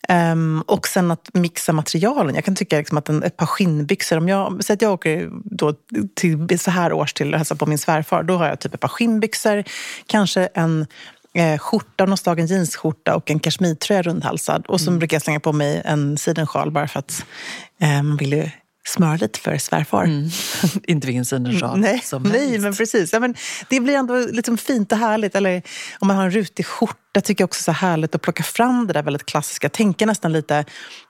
Mm. 0.09 0.59
Eh, 0.59 0.63
och 0.67 0.89
sen 0.89 1.11
att 1.11 1.31
mixa 1.35 1.73
materialen. 1.73 2.35
Jag 2.35 2.45
kan 2.45 2.57
tycka 2.57 2.79
liksom 2.79 2.99
att 2.99 3.09
en, 3.09 3.23
ett 3.23 3.37
par 3.37 3.47
skinnbyxor, 3.47 4.17
om 4.17 4.29
jag, 4.29 4.65
säg 4.65 4.75
att 4.75 4.83
jag 4.83 4.93
åker 4.93 5.31
då 5.45 5.75
till 6.15 6.59
så 6.59 6.71
här 6.71 6.93
års 6.93 7.13
till 7.13 7.33
och 7.33 7.39
hälsar 7.39 7.57
på 7.57 7.67
min 7.67 7.79
svärfar, 7.79 8.23
då 8.23 8.37
har 8.37 8.47
jag 8.47 8.61
typ 8.61 8.75
ett 8.75 8.81
par 8.81 8.89
skinnbyxor, 8.89 9.65
kanske 10.07 10.49
en 10.55 10.87
eh, 11.35 11.59
skjorta 11.59 12.05
av 12.05 12.11
något 12.11 12.21
slag, 12.21 12.41
en 12.41 12.47
jeansskjorta 12.47 13.17
och 13.17 13.31
en 13.31 13.41
kashmirtröja 13.41 14.03
rundhalsad. 14.03 14.67
Och 14.67 14.81
så 14.81 14.89
mm. 14.89 14.99
brukar 14.99 15.15
jag 15.15 15.23
slänga 15.23 15.41
på 15.41 15.53
mig 15.53 15.83
en 15.85 16.19
sidensjal 16.19 16.71
bara 16.71 16.89
för 16.89 16.99
att 16.99 17.25
eh, 17.81 18.03
man 18.03 18.17
vill 18.17 18.33
ju 18.33 18.51
smöra 18.91 19.17
lite 19.17 19.41
för 19.41 19.59
svärfar. 19.59 20.05
Mm. 20.05 20.29
Inte 20.85 21.07
vilken 21.07 21.25
sidenschal 21.25 21.81
nej, 21.81 22.01
som 22.05 22.23
Nej, 22.23 22.59
men 22.59 22.75
precis. 22.75 23.13
Ja, 23.13 23.21
men 23.21 23.35
det 23.69 23.81
blir 23.81 23.95
ändå 23.95 24.19
liksom 24.31 24.59
fint 24.59 24.93
och 24.93 24.99
härligt. 24.99 25.35
Eller 25.35 25.63
om 25.99 26.09
man 26.09 26.17
har 26.17 26.25
en 26.25 26.31
rutig 26.31 26.67
skjorta 26.67 26.97
tycker 27.21 27.43
jag 27.43 27.49
också 27.49 27.63
så 27.63 27.73
härligt 27.73 28.15
att 28.15 28.23
plocka 28.23 28.43
fram 28.43 28.87
det 28.87 28.93
där 28.93 29.03
väldigt 29.03 29.27
klassiska. 29.27 29.69
Tänka 29.69 30.07
nästan 30.07 30.33
lite 30.33 30.65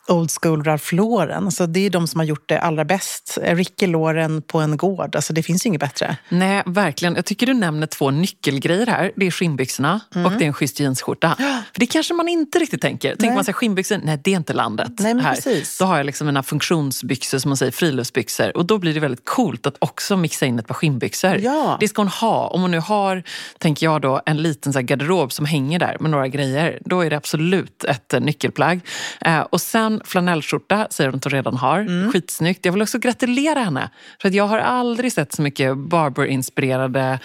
old 0.09 0.30
school 0.40 0.64
Ralph 0.64 0.95
Lauren. 0.95 1.45
Alltså 1.45 1.66
det 1.66 1.87
är 1.87 1.90
de 1.90 2.07
som 2.07 2.21
har 2.21 2.26
gjort 2.26 2.49
det 2.49 2.61
allra 2.61 2.85
bäst. 2.85 3.38
Ricky 3.42 3.87
Lauren 3.87 4.42
på 4.42 4.59
en 4.61 4.76
gård. 4.76 5.16
Alltså 5.16 5.33
det 5.33 5.42
finns 5.42 5.66
ju 5.66 5.69
inget 5.69 5.80
bättre. 5.80 6.16
Nej, 6.28 6.62
verkligen. 6.66 7.14
Jag 7.14 7.25
tycker 7.25 7.47
du 7.47 7.54
nämner 7.54 7.87
två 7.87 8.11
nyckelgrejer 8.11 8.87
här. 8.87 9.12
Det 9.16 9.26
är 9.26 9.30
skinnbyxorna 9.30 10.00
mm. 10.14 10.26
och 10.26 10.38
det 10.38 10.45
är 10.45 10.47
en 10.47 10.54
schysst 10.54 10.80
jeansskjorta. 10.80 11.35
För 11.73 11.80
det 11.80 11.87
kanske 11.87 12.14
man 12.14 12.28
inte 12.28 12.59
riktigt 12.59 12.83
tänker. 12.83 13.09
Tänker 13.09 13.26
nej. 13.26 13.35
man 13.35 13.45
sig 13.45 13.54
skinnbyxor, 13.54 14.00
nej 14.04 14.21
det 14.25 14.33
är 14.33 14.37
inte 14.37 14.52
landet. 14.52 14.92
Nej, 14.99 15.14
men 15.14 15.25
här. 15.25 15.35
Precis. 15.35 15.78
Då 15.78 15.85
har 15.85 15.97
jag 15.97 16.07
liksom 16.07 16.26
mina 16.26 16.42
funktionsbyxor, 16.42 17.38
som 17.38 17.49
man 17.49 17.57
säger, 17.57 17.73
friluftsbyxor. 17.73 18.57
Och 18.57 18.66
då 18.66 18.78
blir 18.78 18.95
det 18.95 19.00
väldigt 19.00 19.25
coolt 19.25 19.66
att 19.66 19.76
också 19.78 20.16
mixa 20.16 20.47
in 20.47 20.59
ett 20.59 20.66
par 20.66 20.75
skinnbyxor. 20.75 21.37
Ja. 21.37 21.76
Det 21.80 21.88
ska 21.88 22.02
hon 22.02 22.09
ha. 22.09 22.49
Om 22.49 22.62
hon 22.62 22.71
nu 22.71 22.78
har, 22.80 23.23
tänker 23.59 23.87
jag 23.87 24.00
då, 24.00 24.23
en 24.26 24.42
liten 24.42 24.73
så 24.73 24.80
garderob 24.80 25.33
som 25.33 25.45
hänger 25.45 25.78
där 25.78 25.89
med 26.00 26.11
några 26.11 26.28
grejer. 26.28 26.78
Då 26.85 27.00
är 27.00 27.11
det 27.11 27.16
absolut 27.16 27.85
ett 27.85 28.14
nyckelplagg. 28.20 28.80
Eh, 29.20 29.40
och 29.40 29.61
sen 29.61 30.00
flanellskjorta 30.04 30.87
säger 30.90 31.11
hon 31.11 31.16
att 31.16 31.25
hon 31.25 31.30
redan 31.30 31.56
har. 31.56 31.80
Mm. 31.80 32.12
Skitsnyggt. 32.12 32.64
Jag 32.64 32.73
vill 32.73 32.82
också 32.82 32.99
gratulera 32.99 33.61
henne. 33.61 33.90
För 34.20 34.28
att 34.28 34.35
jag 34.35 34.47
har 34.47 34.59
aldrig 34.59 35.12
sett 35.12 35.32
så 35.32 35.42
mycket 35.42 35.76
Barber-inspirerade 35.76 37.18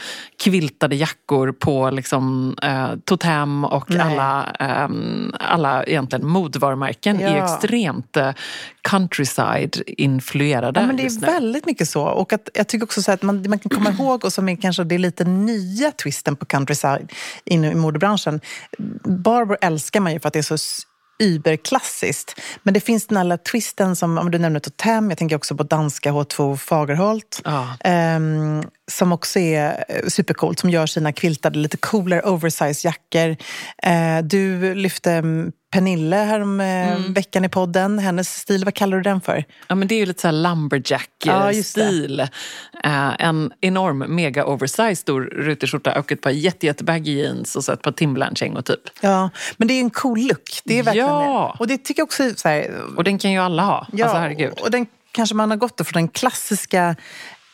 kviltade 0.43 0.95
jackor 0.95 1.51
på 1.51 1.89
liksom, 1.89 2.55
eh, 2.61 2.89
Totem 3.05 3.65
och 3.65 3.91
alla, 3.91 4.55
eh, 4.59 4.89
alla 5.39 5.83
egentligen 5.83 6.27
modvarumärken 6.27 7.19
ja. 7.19 7.27
är 7.27 7.43
extremt 7.43 8.17
eh, 8.17 8.31
countryside-influerade. 8.89 10.79
Ja, 10.79 10.87
men 10.87 10.97
det 10.97 11.05
är 11.05 11.19
väldigt 11.19 11.65
mycket 11.65 11.89
så. 11.89 12.03
Och 12.03 12.33
att, 12.33 12.49
jag 12.53 12.67
tycker 12.67 12.85
också 12.85 13.01
så 13.01 13.11
att 13.11 13.21
man, 13.21 13.45
man 13.49 13.59
kan 13.59 13.69
komma 13.69 13.89
ihåg, 13.99 14.25
och 14.25 14.33
som 14.33 14.49
är 14.49 14.55
kanske 14.55 14.83
det 14.83 14.95
är 14.95 14.99
lite 14.99 15.23
nya 15.23 15.91
twisten 15.91 16.35
på 16.35 16.45
countryside 16.45 17.11
i 17.45 17.57
modebranschen. 17.57 18.41
Barber 19.03 19.57
älskar 19.61 19.99
man 19.99 20.13
ju 20.13 20.19
för 20.19 20.27
att 20.27 20.33
det 20.33 20.39
är 20.39 20.57
så 20.57 20.57
überklassiskt. 21.19 22.41
Men 22.63 22.73
det 22.73 22.79
finns 22.79 23.07
den 23.07 23.31
här 23.31 23.37
twisten 23.37 23.95
som, 23.95 24.17
om 24.17 24.31
du 24.31 24.37
nämner 24.37 24.59
Totem, 24.59 25.09
jag 25.09 25.17
tänker 25.17 25.35
också 25.35 25.55
på 25.55 25.63
danska 25.63 26.11
H2 26.11 26.57
Fagerholt. 26.57 27.41
Ja. 27.43 27.77
Um, 28.15 28.63
som 28.91 29.11
också 29.11 29.39
är 29.39 29.85
eh, 29.89 30.07
supercoolt, 30.07 30.59
som 30.59 30.69
gör 30.69 30.85
sina 30.85 31.11
quiltade, 31.13 31.59
lite 31.59 31.77
coolare 31.77 32.21
oversize 32.21 32.87
jackor. 32.87 33.29
Uh, 33.87 34.23
du 34.23 34.75
lyfte 34.75 35.23
Pernille 35.75 36.15
härom 36.15 36.59
eh, 36.59 36.91
mm. 36.91 37.13
veckan 37.13 37.45
i 37.45 37.49
podden. 37.49 37.99
Hennes 37.99 38.35
stil, 38.35 38.65
vad 38.65 38.73
kallar 38.73 38.97
du 38.97 39.03
den 39.03 39.21
för? 39.21 39.43
Ja, 39.67 39.75
men 39.75 39.87
det 39.87 39.95
är 39.95 39.99
ju 39.99 40.05
lite 40.05 40.21
så 40.21 40.31
lumberjack-stil. 40.31 42.27
Ja, 42.83 42.89
uh, 42.89 43.15
en 43.19 43.51
enorm 43.61 44.15
mega 44.15 44.45
oversize 44.45 44.95
stor 44.95 45.21
rutig 45.21 45.69
skjorta 45.69 45.99
och 45.99 46.11
ett 46.11 46.21
par 46.21 46.29
jätte, 46.29 46.65
jättebaggy 46.65 47.11
jeans 47.11 47.55
och 47.55 47.63
så 47.63 47.71
ett 47.71 47.81
par 47.81 47.91
Timberland-kängor 47.91 48.61
typ. 48.61 48.79
Ja, 49.01 49.29
men 49.57 49.67
det 49.67 49.73
är 49.73 49.79
en 49.79 49.89
cool 49.89 50.19
look. 50.19 50.61
Det 50.63 50.79
är 50.79 50.83
verkligen 50.83 51.07
ja. 51.07 51.53
det. 51.53 51.59
Och 51.59 51.67
det 51.67 51.77
tycker 51.77 51.99
jag 52.01 52.05
också 52.05 52.23
så 52.35 52.49
här, 52.49 52.81
Och 52.97 53.03
den 53.03 53.17
kan 53.17 53.31
ju 53.31 53.39
alla 53.39 53.63
ha. 53.63 53.87
Ja, 53.91 54.05
alltså, 54.05 54.19
herregud. 54.19 54.53
och 54.61 54.71
den 54.71 54.87
kanske 55.11 55.35
man 55.35 55.49
har 55.49 55.57
gått 55.57 55.87
från 55.87 56.01
den 56.01 56.07
klassiska 56.07 56.95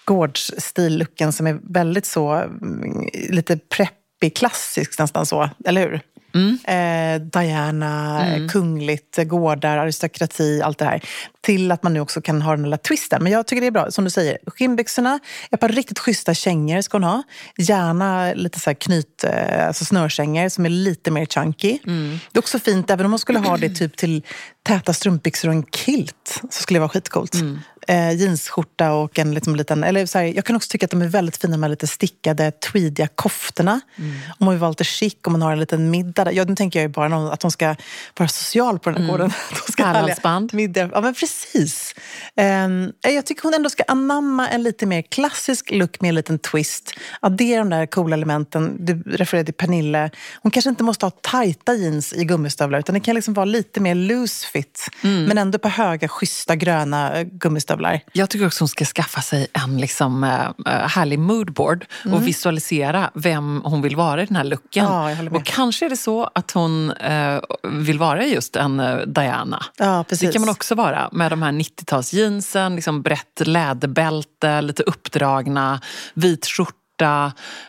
gårdsstil-looken 0.05 1.31
som 1.31 1.47
är 1.47 1.59
väldigt 1.63 2.05
så, 2.05 2.31
mm, 2.31 3.09
lite 3.29 3.57
preppig, 3.57 4.35
klassisk 4.35 4.99
nästan 4.99 5.25
så, 5.25 5.49
eller 5.65 5.81
hur? 5.81 6.01
Mm. 6.33 6.57
Eh, 6.63 7.21
Diana, 7.21 8.25
mm. 8.25 8.49
kungligt, 8.49 9.17
gårdar, 9.17 9.77
aristokrati, 9.77 10.61
allt 10.61 10.77
det 10.77 10.85
här. 10.85 11.01
Till 11.41 11.71
att 11.71 11.83
man 11.83 11.93
nu 11.93 11.99
också 11.99 12.21
kan 12.21 12.41
ha 12.41 12.51
den 12.51 12.63
lilla 12.63 12.77
twisten. 12.77 13.23
Men 13.23 13.31
jag 13.31 13.47
tycker 13.47 13.61
det 13.61 13.67
är 13.67 13.71
bra, 13.71 13.91
som 13.91 14.03
du 14.03 14.09
säger. 14.09 14.37
Skinnbyxorna, 14.45 15.19
ett 15.51 15.59
par 15.59 15.69
riktigt 15.69 15.99
schyssta 15.99 16.33
kängor 16.33 16.81
ska 16.81 16.97
hon 16.97 17.03
ha. 17.03 17.23
Gärna 17.57 18.33
lite 18.33 18.59
så 18.59 18.75
knyt, 18.75 19.23
eh, 19.23 19.67
alltså 19.67 19.85
snörkängor 19.85 20.49
som 20.49 20.65
är 20.65 20.69
lite 20.69 21.11
mer 21.11 21.25
chunky. 21.25 21.79
Mm. 21.87 22.19
Det 22.31 22.37
är 22.37 22.41
också 22.41 22.59
fint, 22.59 22.89
även 22.89 23.05
om 23.05 23.09
man 23.09 23.19
skulle 23.19 23.39
ha 23.39 23.57
det 23.57 23.69
typ 23.69 23.97
till 23.97 24.23
täta 24.63 24.93
strumpbyxor 24.93 25.47
och 25.49 25.55
en 25.55 25.63
kilt 25.63 26.41
så 26.49 26.61
skulle 26.61 26.75
det 26.75 26.81
vara 26.81 26.89
skitcoolt. 26.89 27.33
Mm. 27.33 27.59
Eh, 27.87 28.11
jeansskjorta 28.11 28.91
och 28.91 29.19
en 29.19 29.33
liksom 29.33 29.55
liten... 29.55 29.83
Eller 29.83 30.05
så 30.05 30.17
här, 30.17 30.25
jag 30.25 30.45
kan 30.45 30.55
också 30.55 30.69
tycka 30.69 30.85
att 30.85 30.91
de 30.91 31.01
är 31.01 31.07
väldigt 31.07 31.37
fina 31.37 31.57
med 31.57 31.69
lite 31.69 31.87
stickade 31.87 32.51
tweediga 32.51 33.07
koftorna. 33.07 33.81
Mm. 33.97 34.11
Om 34.39 34.45
man 34.45 34.53
vill 34.53 34.59
vara 34.59 34.69
lite 34.69 34.83
chic, 34.83 35.15
om 35.23 35.31
man 35.31 35.41
har 35.41 35.51
en 35.51 35.59
liten 35.59 35.91
middag. 35.91 36.31
Ja, 36.31 36.43
nu 36.43 36.55
tänker 36.55 36.79
jag 36.79 36.83
ju 36.83 36.93
bara 36.93 37.33
att 37.33 37.39
de 37.39 37.51
ska 37.51 37.75
vara 38.17 38.29
social 38.29 38.79
på 38.79 38.89
den 38.89 38.97
här 38.97 39.03
mm. 39.03 39.11
gården. 39.11 39.31
Pärlhalsband. 39.77 40.53
Middag. 40.53 40.89
Ja, 40.93 41.01
men 41.01 41.13
precis. 41.13 41.95
Eh, 42.35 43.13
jag 43.13 43.25
tycker 43.25 43.43
hon 43.43 43.53
ändå 43.53 43.69
ska 43.69 43.83
anamma 43.87 44.49
en 44.49 44.63
lite 44.63 44.85
mer 44.85 45.01
klassisk 45.01 45.71
look 45.71 46.01
med 46.01 46.09
en 46.09 46.15
liten 46.15 46.39
twist. 46.39 46.93
Addera 47.19 47.59
de 47.59 47.69
där 47.69 47.85
coola 47.85 48.15
elementen. 48.15 48.77
Du 48.79 49.03
refererade 49.05 49.45
till 49.45 49.53
Pernille. 49.53 50.09
Hon 50.41 50.51
kanske 50.51 50.69
inte 50.69 50.83
måste 50.83 51.05
ha 51.05 51.11
tajta 51.11 51.73
jeans 51.73 52.13
i 52.13 52.25
gummistövlar 52.25 52.79
utan 52.79 52.93
det 52.93 52.99
kan 52.99 53.15
liksom 53.15 53.33
vara 53.33 53.45
lite 53.45 53.79
mer 53.79 53.95
loose 53.95 54.47
fit. 54.47 54.87
Mm. 55.03 55.25
Men 55.25 55.37
ändå 55.37 55.59
på 55.59 55.69
höga, 55.69 56.07
schyssta 56.07 56.55
gröna 56.55 57.19
eh, 57.19 57.27
gummistövlar. 57.71 58.01
Jag 58.13 58.29
tycker 58.29 58.47
också 58.47 58.61
hon 58.61 58.69
ska 58.69 58.85
skaffa 58.85 59.21
sig 59.21 59.47
en 59.53 59.77
liksom, 59.77 60.23
äh, 60.23 60.71
härlig 60.71 61.19
moodboard 61.19 61.85
mm. 62.05 62.17
och 62.17 62.27
visualisera 62.27 63.11
vem 63.13 63.61
hon 63.65 63.81
vill 63.81 63.95
vara 63.95 64.23
i 64.23 64.25
den 64.25 64.35
här 64.35 64.43
looken. 64.43 64.85
Ja, 64.85 65.15
och 65.31 65.45
kanske 65.45 65.85
är 65.85 65.89
det 65.89 65.97
så 65.97 66.29
att 66.35 66.51
hon 66.51 66.91
äh, 66.91 67.39
vill 67.63 67.99
vara 67.99 68.25
just 68.25 68.55
en 68.55 68.79
äh, 68.79 68.97
Diana. 68.97 69.65
Ja, 69.77 70.05
precis. 70.09 70.27
Det 70.27 70.33
kan 70.33 70.41
man 70.41 70.49
också 70.49 70.75
vara 70.75 71.09
med 71.11 71.31
de 71.31 71.41
här 71.41 71.51
90-talsjeansen, 71.51 72.75
liksom 72.75 73.01
brett 73.01 73.41
läderbälte, 73.45 74.61
lite 74.61 74.83
uppdragna, 74.83 75.81
vit 76.13 76.45
skjorta 76.45 76.81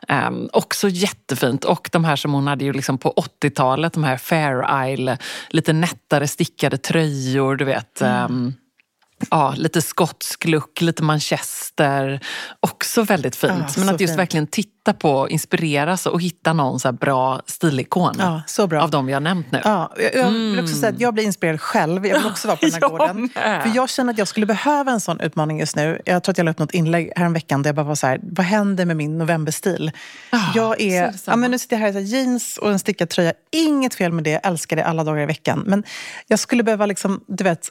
Um, 0.09 0.49
också 0.53 0.89
jättefint. 0.89 1.65
Och 1.65 1.89
de 1.93 2.05
här 2.05 2.17
som 2.17 2.33
hon 2.33 2.47
hade 2.47 2.65
ju 2.65 2.73
liksom 2.73 2.99
på 2.99 3.15
80-talet, 3.43 3.93
de 3.93 4.05
här 4.05 4.17
Fair 4.17 4.87
Isle, 4.89 5.19
lite 5.49 5.73
nättare 5.73 6.29
stickade 6.29 6.79
tröjor, 6.79 7.57
du 7.57 7.65
vet. 7.65 8.01
Mm. 8.01 8.25
Um, 8.25 8.55
Ja, 9.31 9.55
lite 9.57 9.83
skotsk 9.83 10.45
look, 10.45 10.81
lite 10.81 11.03
manchester. 11.03 12.21
Också 12.61 13.03
väldigt 13.03 13.37
fint. 13.37 13.53
Ja, 13.53 13.67
Men 13.77 13.89
att 13.95 14.01
just 14.01 14.11
fint. 14.11 14.19
verkligen 14.21 14.47
titta 14.47 14.93
på, 14.93 15.29
inspireras 15.29 16.07
och 16.07 16.21
hitta 16.23 16.53
någon 16.53 16.81
så 16.81 16.93
bra 16.93 17.41
stilikon. 17.47 18.15
Ja, 18.19 18.43
så 18.47 18.67
bra. 18.67 18.83
Av 18.83 18.91
de 18.91 19.07
vi 19.07 19.13
har 19.13 19.21
nämnt 19.21 19.53
nu. 19.53 19.61
Ja, 19.65 19.93
jag 19.99 20.15
jag 20.15 20.31
vill 20.31 20.61
också 20.61 20.75
säga 20.75 20.89
att 20.93 21.01
jag 21.01 21.15
blir 21.15 21.25
inspirerad 21.25 21.61
själv. 21.61 22.07
Jag 22.07 22.19
vill 22.19 22.27
också 22.27 22.49
vara 22.49 22.57
på 22.57 22.65
den 22.67 22.73
här 22.75 22.81
Jag 22.81 22.91
gården. 22.91 23.31
med. 23.35 23.63
För 23.63 23.71
jag 23.75 23.89
känner 23.91 24.13
att 24.13 24.19
jag 24.19 24.29
skulle 24.29 24.47
behöva 24.47 24.93
en 24.93 25.01
sån 25.01 25.21
utmaning 25.21 25.61
just 25.61 25.77
nu. 25.77 26.01
Jag 26.05 26.23
tror 26.25 26.31
att 26.33 26.39
jag 26.39 26.45
la 26.45 26.51
upp 26.51 26.59
något 26.59 26.75
inlägg 26.75 27.13
häromveckan 27.17 27.63
där 27.63 27.69
jag 27.69 27.75
bara 27.77 27.87
var 27.87 27.95
så 27.95 28.07
här, 28.07 28.21
vad 28.23 28.47
händer 28.47 28.85
med 28.87 28.97
min 28.97 29.19
novemberstil? 29.19 29.91
jag 30.55 30.77
så 30.77 30.83
är, 30.83 31.15
ja, 31.27 31.37
men 31.37 31.51
nu 31.51 31.59
sitter 31.59 31.77
jag 31.77 31.81
här 31.81 31.89
i 31.89 31.93
så 31.93 31.99
här 31.99 32.07
jeans 32.07 32.59
och 32.59 32.71
en 32.71 32.79
stickad 32.79 33.09
tröja. 33.09 33.33
Inget 33.53 33.95
fel 33.95 34.13
med 34.13 34.25
det, 34.25 34.31
jag 34.31 34.47
älskar 34.47 34.77
det 34.77 34.85
alla 34.85 35.05
dagar 35.05 35.23
i 35.23 35.27
veckan. 35.27 35.63
Men 35.67 35.85
jag 36.27 36.39
skulle 36.39 36.63
behöva 36.63 36.87
liksom, 36.87 37.25
du 37.29 37.45
vet, 37.45 37.69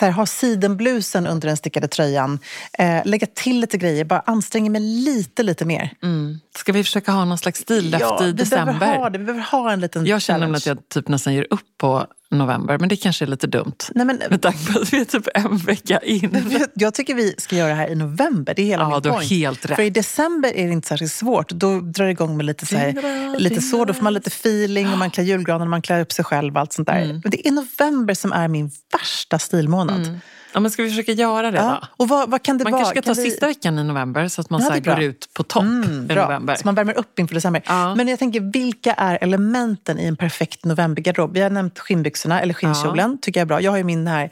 här, 0.00 0.10
ha 0.10 0.26
sidenblusen 0.26 1.26
under 1.26 1.48
den 1.48 1.56
stickade 1.56 1.88
tröjan. 1.88 2.38
Eh, 2.78 3.02
lägga 3.04 3.26
till 3.26 3.60
lite 3.60 3.78
grejer, 3.78 4.04
bara 4.04 4.20
anstränga 4.26 4.70
mig 4.70 4.80
lite, 4.80 5.42
lite 5.42 5.64
mer. 5.64 5.90
Mm. 6.02 6.40
Ska 6.58 6.72
vi 6.72 6.84
försöka 6.84 7.12
ha 7.12 7.24
någon 7.24 7.38
slags 7.38 7.60
stillöft 7.60 8.00
Ja, 8.00 8.22
i 8.22 8.26
vi 8.26 8.32
december? 8.32 8.78
behöver 8.78 8.98
ha 8.98 9.10
det. 9.10 9.18
Vi 9.18 9.24
behöver 9.24 9.44
ha 9.50 9.72
en 9.72 9.80
liten 9.80 10.06
Jag 10.06 10.22
känner 10.22 10.38
challenge. 10.40 10.56
att 10.56 10.66
jag 10.66 10.88
typ 10.88 11.08
nästan 11.08 11.34
ger 11.34 11.46
upp 11.50 11.60
på 11.78 12.06
november, 12.30 12.78
men 12.78 12.88
det 12.88 12.96
kanske 12.96 13.24
är 13.24 13.26
lite 13.26 13.46
dumt. 13.46 13.74
Nej, 13.94 14.06
men, 14.06 14.16
Med 14.30 14.42
tanke 14.42 14.72
på 14.72 14.78
att 14.80 14.92
vi 14.92 15.00
är 15.00 15.04
typ 15.04 15.28
en 15.34 15.56
vecka 15.56 15.98
in. 15.98 16.44
Jag- 16.74 16.94
tycker 16.94 17.14
vi 17.14 17.34
ska 17.38 17.56
göra 17.56 17.68
det 17.68 17.74
här 17.74 17.88
i 17.88 17.94
november. 17.94 18.54
Det 18.56 18.62
är 18.62 18.66
hela 18.66 18.82
Ja, 18.82 18.90
min 18.90 19.02
du 19.02 19.10
point. 19.10 19.30
helt 19.30 19.66
rätt. 19.66 19.76
För 19.76 19.82
i 19.82 19.90
december 19.90 20.48
är 20.56 20.66
det 20.66 20.72
inte 20.72 20.88
särskilt 20.88 21.12
svårt. 21.12 21.48
Då 21.50 21.80
drar 21.80 22.04
det 22.04 22.10
igång 22.10 22.36
med 22.36 22.46
lite, 22.46 22.66
så 22.66 22.76
här, 22.76 22.92
Dingla, 22.92 23.38
lite 23.38 23.60
så. 23.62 23.84
Då 23.84 23.94
får 23.94 24.02
man 24.02 24.14
lite 24.14 24.28
feeling 24.28 24.92
och 24.92 24.98
man 24.98 25.10
klär 25.10 25.24
julgranen, 25.24 25.68
man 25.68 25.82
klär 25.82 26.00
upp 26.00 26.12
sig 26.12 26.24
själv 26.24 26.54
och 26.54 26.60
allt 26.60 26.72
sånt 26.72 26.88
där. 26.88 27.02
Mm. 27.02 27.20
Men 27.24 27.30
det 27.30 27.48
är 27.48 27.52
november 27.52 28.14
som 28.14 28.32
är 28.32 28.48
min 28.48 28.70
värsta 28.92 29.38
stilmånad. 29.38 30.20
Ja, 30.54 30.60
men 30.60 30.70
ska 30.70 30.82
vi 30.82 30.88
försöka 30.90 31.12
göra 31.12 31.50
det 31.50 31.58
Ja. 31.58 31.82
Och 31.96 32.08
vad, 32.08 32.30
vad 32.30 32.42
kan 32.42 32.58
det 32.58 32.64
Man 32.64 32.72
vara? 32.72 32.82
kanske 32.82 33.00
ska 33.00 33.10
ta 33.10 33.14
Kan 33.14 33.24
vi- 33.24 33.30
sista 33.30 33.46
veckan 33.46 33.78
i 33.78 33.84
november 33.84 34.28
så 34.28 34.40
att 34.40 34.50
man 34.50 34.60
Ja, 34.62 34.74
så 34.74 34.80
går 34.80 35.00
ut 35.02 35.28
på 35.34 35.42
topp 35.42 35.62
Mm, 35.62 36.10
i 36.10 36.14
november. 36.14 36.54
Så 36.54 36.62
man 36.64 36.74
värmer 36.74 36.98
upp 36.98 37.18
inför 37.18 37.34
december. 37.34 37.62
Ja. 37.66 37.94
Men 37.94 38.08
jag 38.08 38.18
tänker, 38.18 38.40
vilka 38.40 38.92
är 38.92 39.18
elementen 39.20 39.98
i 39.98 40.04
en 40.04 40.16
perfekt 40.16 40.64
novembergarderob? 40.64 41.32
Vi 41.34 41.40
har 41.40 41.50
nämnt 41.50 41.78
skinnbyxorna, 41.78 42.40
eller 42.40 42.54
skinnkjolen. 42.54 43.18
tycker 43.22 43.40
jag 43.40 43.44
är 43.44 43.48
bra. 43.48 43.60
Jag 43.60 43.70
har 43.70 43.78
ju 43.78 43.84
min 43.84 44.06
här, 44.06 44.30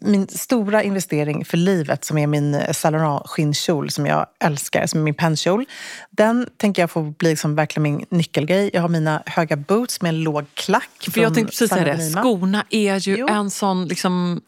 min 0.00 0.28
stora 0.28 0.82
investering 0.82 1.44
för 1.44 1.56
livet 1.56 2.04
som 2.04 2.18
är 2.18 2.26
min 2.26 2.60
Saint 2.72 2.92
Laurent 2.92 3.22
skinnkjol 3.26 3.90
som 3.90 4.06
jag 4.06 4.26
älskar, 4.44 4.86
som 4.86 5.00
är 5.00 5.04
min 5.04 5.14
pennkjol. 5.14 5.64
Den 6.10 6.46
tänker 6.56 6.82
jag 6.82 6.90
få 6.90 7.02
bli 7.02 7.30
liksom 7.30 7.54
verkligen 7.54 7.82
min 7.82 8.04
nyckelgrej. 8.10 8.70
Jag 8.72 8.80
har 8.82 8.88
mina 8.88 9.22
höga 9.26 9.56
boots 9.56 10.00
med 10.02 10.08
en 10.08 10.20
låg 10.22 10.44
klack. 10.54 11.08
För 11.12 11.20
jag 11.20 11.34
tänkte 11.34 11.50
precis 11.50 11.70
säga 11.70 11.84
det, 11.96 12.10
skorna 12.10 12.64
är 12.70 12.96
ju 13.08 13.16
Jo. 13.16 13.28
en 13.28 13.50
sån 13.50 13.88
liksom, 13.88 14.40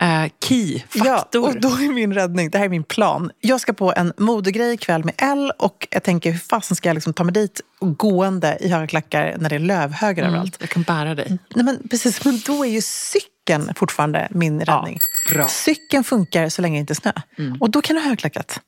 eh, 0.00 0.24
key-faktor. 0.48 1.42
Ja, 1.42 1.48
och 1.48 1.60
då 1.60 1.68
är 1.68 1.92
min 1.92 2.14
räddning, 2.14 2.50
det 2.50 2.58
här 2.58 2.64
är 2.64 2.68
min 2.68 2.84
plan. 2.84 3.30
Jag 3.40 3.60
ska 3.60 3.72
på 3.72 3.92
en 3.96 4.12
modegrej 4.18 4.74
ikväll 4.74 5.04
med 5.04 5.14
L 5.18 5.52
och 5.58 5.86
jag 5.90 6.02
tänker 6.02 6.30
hur 6.32 6.38
fasen 6.38 6.76
ska 6.76 6.88
jag 6.88 6.94
liksom 6.94 7.12
ta 7.14 7.24
mig 7.24 7.32
dit 7.34 7.60
och 7.80 7.96
gående 7.98 8.58
i 8.60 8.68
höga 8.68 8.86
klackar 8.86 9.36
när 9.38 9.48
det 9.50 9.54
är 9.54 9.60
lövhögar 9.60 10.22
Mm, 10.22 10.34
överallt. 10.34 10.56
jag 10.60 10.68
kan 10.70 10.82
bära 10.82 11.14
dig. 11.14 11.38
Nej, 11.54 11.64
men 11.64 11.88
precis, 11.90 12.24
men 12.24 12.40
då 12.46 12.64
är 12.64 12.68
ju 12.70 12.82
cykeln 12.82 13.30
fortfarande 13.76 14.28
min 14.30 14.60
räddning. 14.60 14.98
Mm. 15.32 15.48
Cykeln 15.48 16.04
funkar 16.04 16.48
så 16.48 16.62
länge 16.62 16.76
det 16.76 16.80
inte 16.80 16.92
är 16.92 16.94
snö. 16.94 17.12
Och 17.60 17.70
då 17.70 17.82
kan 17.82 17.96
du 17.96 18.02
ha 18.02 18.08
högklackat. 18.08 18.60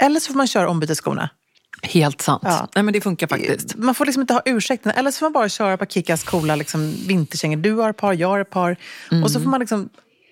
Eller 0.00 0.20
så 0.20 0.26
får 0.26 0.36
man 0.36 0.46
köra 0.46 0.68
ombytesskorna. 0.68 1.30
Helt 1.82 2.22
sant. 2.22 2.42
Ja. 2.44 2.68
Nej, 2.74 2.84
men 2.84 2.94
det 2.94 3.00
funkar 3.00 3.26
faktiskt. 3.26 3.74
Man 3.76 3.94
får 3.94 4.06
liksom 4.06 4.20
inte 4.20 4.34
ha 4.34 4.42
ursäkten. 4.44 4.92
Eller 4.92 5.10
så 5.10 5.18
får 5.18 5.26
man 5.26 5.32
bara 5.32 5.48
köra 5.48 5.76
på 5.76 5.86
Kikas 5.86 6.24
coola 6.24 6.56
liksom, 6.56 6.94
vinterkängor. 7.06 7.56
Du 7.56 7.72
har 7.72 7.90
ett 7.90 7.96
par, 7.96 8.12
jag 8.12 8.28
har 8.28 8.40
ett 8.40 8.50
par. 8.50 8.76
Och 9.24 9.30
så 9.30 9.40
får 9.40 9.50
man 9.50 9.60
liksom 9.60 9.88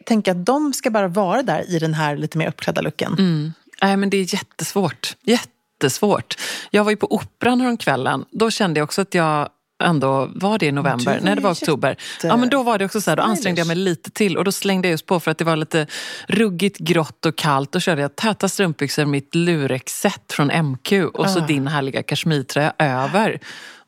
tänka 0.06 0.30
att 0.30 0.46
de 0.46 0.72
ska 0.72 0.90
bara 0.90 1.08
vara 1.08 1.42
där 1.42 1.70
i 1.70 1.78
den 1.78 1.94
här 1.94 2.16
lite 2.16 2.38
mer 2.38 2.48
uppklädda 2.48 2.80
looken. 2.80 3.12
Mm. 3.12 3.52
Nej, 3.82 3.96
men 3.96 4.10
det 4.10 4.16
är 4.16 4.34
jättesvårt. 4.34 5.16
Jättesvårt. 5.22 6.38
Jag 6.70 6.84
var 6.84 6.90
ju 6.90 6.96
på 6.96 7.14
Operan 7.14 7.60
häromkvällen. 7.60 8.24
Då 8.30 8.50
kände 8.50 8.80
jag 8.80 8.84
också 8.84 9.00
att 9.02 9.14
jag 9.14 9.48
ändå, 9.80 10.30
var 10.34 10.58
det 10.58 10.66
i 10.66 10.72
november? 10.72 11.20
Nej, 11.22 11.34
det 11.34 11.40
var 11.40 11.52
oktober. 11.52 11.96
Ja, 12.22 12.36
men 12.36 12.48
då 12.48 12.62
var 12.62 12.78
det 12.78 12.84
också 12.84 13.00
så 13.00 13.10
här, 13.10 13.16
då 13.16 13.22
ansträngde 13.22 13.60
jag 13.60 13.66
mig 13.66 13.76
lite 13.76 14.10
till 14.10 14.36
och 14.38 14.44
då 14.44 14.52
slängde 14.52 14.88
jag 14.88 14.92
just 14.92 15.06
på 15.06 15.20
för 15.20 15.30
att 15.30 15.38
det 15.38 15.44
var 15.44 15.56
lite 15.56 15.86
ruggigt, 16.28 16.78
grått 16.78 17.26
och 17.26 17.36
kallt. 17.36 17.72
Då 17.72 17.80
körde 17.80 18.02
jag 18.02 18.16
täta 18.16 18.48
strumpbyxor, 18.48 19.04
mitt 19.04 19.34
lurex-set 19.34 20.32
från 20.32 20.46
MQ 20.64 20.92
och 21.14 21.30
så 21.30 21.38
Ah. 21.38 21.46
din 21.46 21.66
härliga 21.66 22.02
kashmirtröja 22.02 22.72
över. 22.78 23.40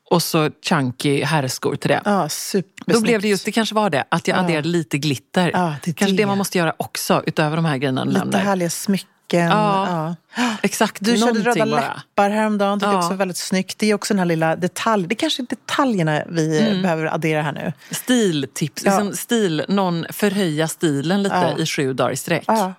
Och 0.09 0.23
så 0.23 0.49
chunky 0.69 1.23
herrskor 1.23 1.75
till 1.75 1.89
det. 1.89 2.27
Supersnyggt. 2.29 2.73
Då 2.85 3.01
blev 3.01 3.21
det 3.21 3.27
just, 3.27 3.45
det 3.45 3.51
kanske 3.51 3.75
var 3.75 3.89
det, 3.89 4.03
att 4.09 4.27
jag 4.27 4.37
adderade 4.37 4.67
lite 4.67 4.97
glitter. 4.97 5.51
Ja, 5.53 5.75
det 5.83 5.93
kanske 5.93 6.15
det 6.15 6.23
det. 6.23 6.27
man 6.27 6.37
måste 6.37 6.57
göra 6.57 6.73
också, 6.77 7.23
utöver 7.25 7.55
de 7.55 7.65
här 7.65 7.77
grejerna 7.77 8.03
Lite 8.03 8.37
härliga 8.37 8.69
smycken. 8.69 9.09
Ja. 9.31 10.15
Ja. 10.35 10.55
Exakt, 10.61 10.97
Du 11.01 11.17
körde 11.17 11.39
röda 11.39 11.65
bara. 11.65 11.79
läppar 11.81 12.29
häromdagen. 12.29 12.79
Det 12.79 12.85
är 12.85 12.91
Ja. 12.91 12.97
också 12.97 13.13
väldigt 13.13 13.37
snyggt. 13.37 13.79
Det 13.79 13.89
är 13.89 13.93
också 13.93 14.13
den 14.13 14.19
här 14.19 14.25
lilla 14.25 14.55
detalj. 14.55 15.07
Det 15.07 15.13
är 15.13 15.17
kanske 15.17 15.41
är 15.43 15.47
detaljerna 15.47 16.23
vi 16.29 16.59
Mm. 16.61 16.81
behöver 16.81 17.05
addera 17.13 17.41
här 17.41 17.51
nu. 17.51 17.73
Stiltips, 17.91 18.83
Ja. 18.85 18.91
liksom 18.99 19.17
stil, 19.17 19.65
någon 19.67 20.05
förhöja 20.09 20.67
stilen 20.67 21.23
lite 21.23 21.55
i 21.57 21.65
sju 21.65 21.93
dagar 21.93 22.11
i 22.11 22.15
sträck. 22.17 22.43
Ja. 22.47 22.73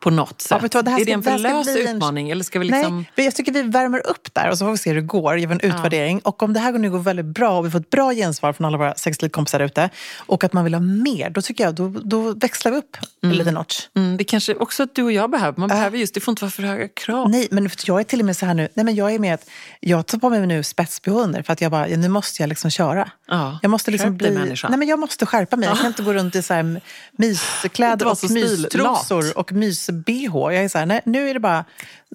På 0.00 0.10
något 0.10 0.40
sätt. 0.40 0.60
du 0.62 0.68
vad, 0.78 0.84
det 0.84 0.90
här 0.90 1.00
är 1.00 1.04
det 1.04 1.12
en 1.12 1.22
för 1.22 1.38
lös 1.38 1.72
bli 1.74 1.86
en- 1.86 1.96
utmaning 1.96 2.30
eller 2.30 2.44
ska 2.44 2.58
vi 2.58 2.64
liksom... 2.64 3.04
Nej, 3.16 3.24
jag 3.26 3.34
tycker 3.34 3.52
vi 3.52 3.62
värmer 3.62 4.06
upp 4.06 4.34
där 4.34 4.50
och 4.50 4.58
så 4.58 4.64
får 4.64 4.72
vi 4.72 4.78
se 4.78 4.90
hur 4.90 4.96
det 5.00 5.06
går. 5.06 5.38
Gör 5.38 5.50
en 5.50 5.60
utvärdering. 5.60 6.18
Och 6.18 6.42
om 6.42 6.52
det 6.52 6.60
här 6.60 6.72
nu 6.72 6.90
går 6.90 6.98
väldigt 6.98 7.26
bra 7.26 7.58
och 7.58 7.66
vi 7.66 7.70
får 7.70 7.78
ett 7.78 7.90
bra 7.90 8.12
gensvar 8.14 8.52
från 8.52 8.64
alla 8.64 8.78
våra 8.78 8.94
sexlivkompisar 8.94 9.58
där 9.58 9.66
ute 9.66 9.90
och 10.18 10.44
att 10.44 10.52
man 10.52 10.64
vill 10.64 10.74
ha 10.74 10.80
mer, 10.80 11.30
då 11.30 11.42
tycker 11.42 11.64
jag 11.64 11.74
då, 11.74 11.88
då 11.88 12.32
växlar 12.34 12.72
vi 12.72 12.78
upp 12.78 12.96
en 13.22 13.30
liten 13.32 13.54
notch. 13.54 13.86
Mm, 13.96 14.16
det 14.16 14.24
kanske 14.24 14.54
också 14.54 14.82
att 14.82 14.94
du 14.94 15.02
och 15.02 15.12
jag 15.12 15.30
behöver. 15.30 15.58
Man 15.60 15.68
behöver 15.68 15.98
just, 15.98 16.14
det 16.14 16.20
får 16.20 16.32
inte 16.32 16.44
vara 16.44 16.50
för 16.50 16.62
höga 16.62 16.88
krav. 16.88 17.30
Nej, 17.30 17.48
men 17.50 17.70
jag 17.86 18.00
är 18.00 18.04
till 18.04 18.20
och 18.20 18.26
med 18.26 18.36
så 18.36 18.46
här 18.46 18.54
nu, 18.54 18.68
nej 18.74 18.84
men 18.84 18.94
jag 18.94 19.14
är 19.14 19.18
med 19.18 19.34
att 19.34 19.48
jag 19.80 20.06
tar 20.06 20.18
på 20.18 20.30
mig 20.30 20.46
nu 20.46 20.62
spets 20.62 21.00
under 21.04 21.42
för 21.42 21.52
att 21.52 21.60
jag 21.60 21.70
bara, 21.70 21.88
ja, 21.88 21.96
nu 21.96 22.08
måste 22.08 22.42
jag 22.42 22.48
liksom 22.48 22.70
köra. 22.70 23.10
Ja, 23.26 23.58
Jag 23.62 23.70
måste 23.70 23.90
liksom 23.90 24.10
skärp 24.10 24.18
bli, 24.18 24.30
människa. 24.30 24.68
nej 24.68 24.78
men 24.78 24.88
jag 24.88 24.98
måste 24.98 25.26
skärpa 25.26 25.56
mig. 25.56 25.68
Jag 25.68 25.78
kan 25.78 25.86
inte 25.86 26.02
gå 26.02 26.12
runt 26.12 26.34
i 26.34 26.42
så 26.42 26.54
här 26.54 26.80
myskläder 27.12 28.06
och 28.10 28.18
stillat. 28.18 28.50
mystrosor 28.50 29.38
och 29.38 29.52
mys-bh. 29.90 30.52
Jag 30.52 30.64
är 30.64 30.68
så 30.68 30.78
här, 30.78 30.86
nej, 30.86 31.00
nu 31.04 31.30
är 31.30 31.34
det 31.34 31.40
bara, 31.40 31.64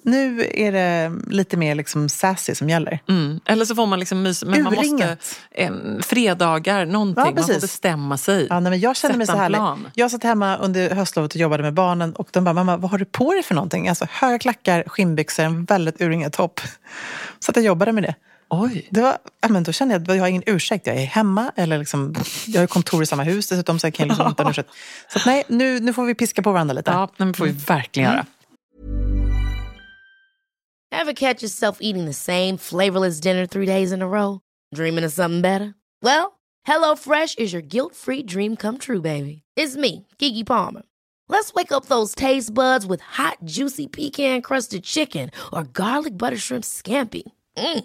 nu 0.04 0.50
är 0.54 0.72
det 0.72 1.12
lite 1.26 1.56
mer 1.56 1.74
liksom 1.74 2.08
sassy 2.08 2.54
som 2.54 2.68
gäller. 2.68 2.98
Mm. 3.08 3.40
Eller 3.46 3.64
så 3.64 3.74
får 3.74 3.86
man 3.86 3.98
liksom 3.98 4.22
mys, 4.22 4.44
men 4.44 4.62
man 4.62 4.74
måste... 4.74 5.16
Eh, 5.50 5.70
fredagar, 6.02 6.86
någonting. 6.86 7.24
Ja, 7.26 7.32
man 7.34 7.44
får 7.44 7.60
bestämma 7.60 8.18
sig. 8.18 8.46
Ja, 8.50 8.60
nej, 8.60 8.70
men 8.70 8.80
jag 8.80 8.96
känner 8.96 9.16
mig 9.16 9.26
så 9.26 9.36
härlig. 9.36 9.56
plan. 9.56 9.88
Jag 9.94 10.10
satt 10.10 10.22
hemma 10.22 10.56
under 10.56 10.90
höstlovet 10.90 11.34
och 11.34 11.40
jobbade 11.40 11.62
med 11.62 11.74
barnen 11.74 12.12
och 12.12 12.28
de 12.32 12.44
bara, 12.44 12.52
mamma 12.52 12.76
vad 12.76 12.90
har 12.90 12.98
du 12.98 13.04
på 13.04 13.32
dig 13.32 13.42
för 13.42 13.54
någonting? 13.54 13.88
Alltså 13.88 14.06
höga 14.10 14.38
klackar, 14.38 14.84
skinnbyxor, 14.86 15.44
en 15.44 15.64
väldigt 15.64 16.00
urringad 16.00 16.32
topp. 16.32 16.60
Så 17.38 17.50
att 17.50 17.56
jag 17.56 17.64
jobbade 17.64 17.92
med 17.92 18.02
det. 18.02 18.14
Oj. 18.48 18.88
det 18.90 19.00
var, 19.00 19.18
ja, 19.40 19.48
men 19.48 19.62
då 19.62 19.72
kände 19.72 19.94
jag 19.94 20.02
att 20.02 20.08
jag 20.08 20.22
har 20.22 20.28
ingen 20.28 20.42
ursäkt. 20.46 20.86
Jag 20.86 20.96
är 20.96 21.06
hemma, 21.06 21.52
eller 21.56 21.78
liksom, 21.78 22.14
jag 22.46 22.60
har 22.60 22.66
kontor 22.66 23.02
i 23.02 23.06
samma 23.06 23.22
hus 23.22 23.48
dessutom 23.48 23.78
så 23.78 23.86
jag 23.86 23.94
kan 23.94 24.08
liksom 24.08 24.28
inte 24.28 24.42
ha 24.42 24.50
ursäkt. 24.50 24.70
Så 25.08 25.18
att, 25.18 25.26
nej, 25.26 25.44
nu, 25.48 25.80
nu 25.80 25.92
får 25.92 26.04
vi 26.04 26.14
piska 26.14 26.42
på 26.42 26.52
varandra 26.52 26.74
lite. 26.74 26.90
Ja, 26.90 27.10
det 27.16 27.34
får 27.34 27.44
vi 27.44 27.52
verkligen 27.52 28.10
göra. 28.10 28.26
Ever 30.92 31.12
catch 31.12 31.42
yourself 31.42 31.78
eating 31.80 32.06
the 32.06 32.14
same 32.14 32.58
flavorless 32.58 33.20
dinner 33.20 33.46
three 33.46 33.66
days 33.66 33.92
in 33.92 34.02
a 34.02 34.06
row? 34.06 34.40
Dreaming 34.74 35.04
of 35.04 35.12
something 35.12 35.42
better? 35.42 35.74
Well, 36.02 36.32
HelloFresh 36.68 37.38
is 37.38 37.52
your 37.52 37.62
guilt-free 37.62 38.22
dream 38.22 38.56
come 38.56 38.78
true, 38.78 39.00
baby. 39.00 39.42
It's 39.56 39.76
me, 39.76 40.06
Kiki 40.18 40.44
Palmer. 40.44 40.82
Let's 41.28 41.52
wake 41.54 41.72
up 41.72 41.86
those 41.86 42.14
taste 42.14 42.54
buds 42.54 42.86
with 42.86 43.00
hot, 43.00 43.38
juicy 43.44 43.86
pecan-crusted 43.88 44.84
chicken 44.84 45.30
or 45.52 45.64
garlic 45.64 46.16
butter 46.16 46.36
shrimp 46.36 46.64
scampi. 46.64 47.22
Mm. 47.58 47.84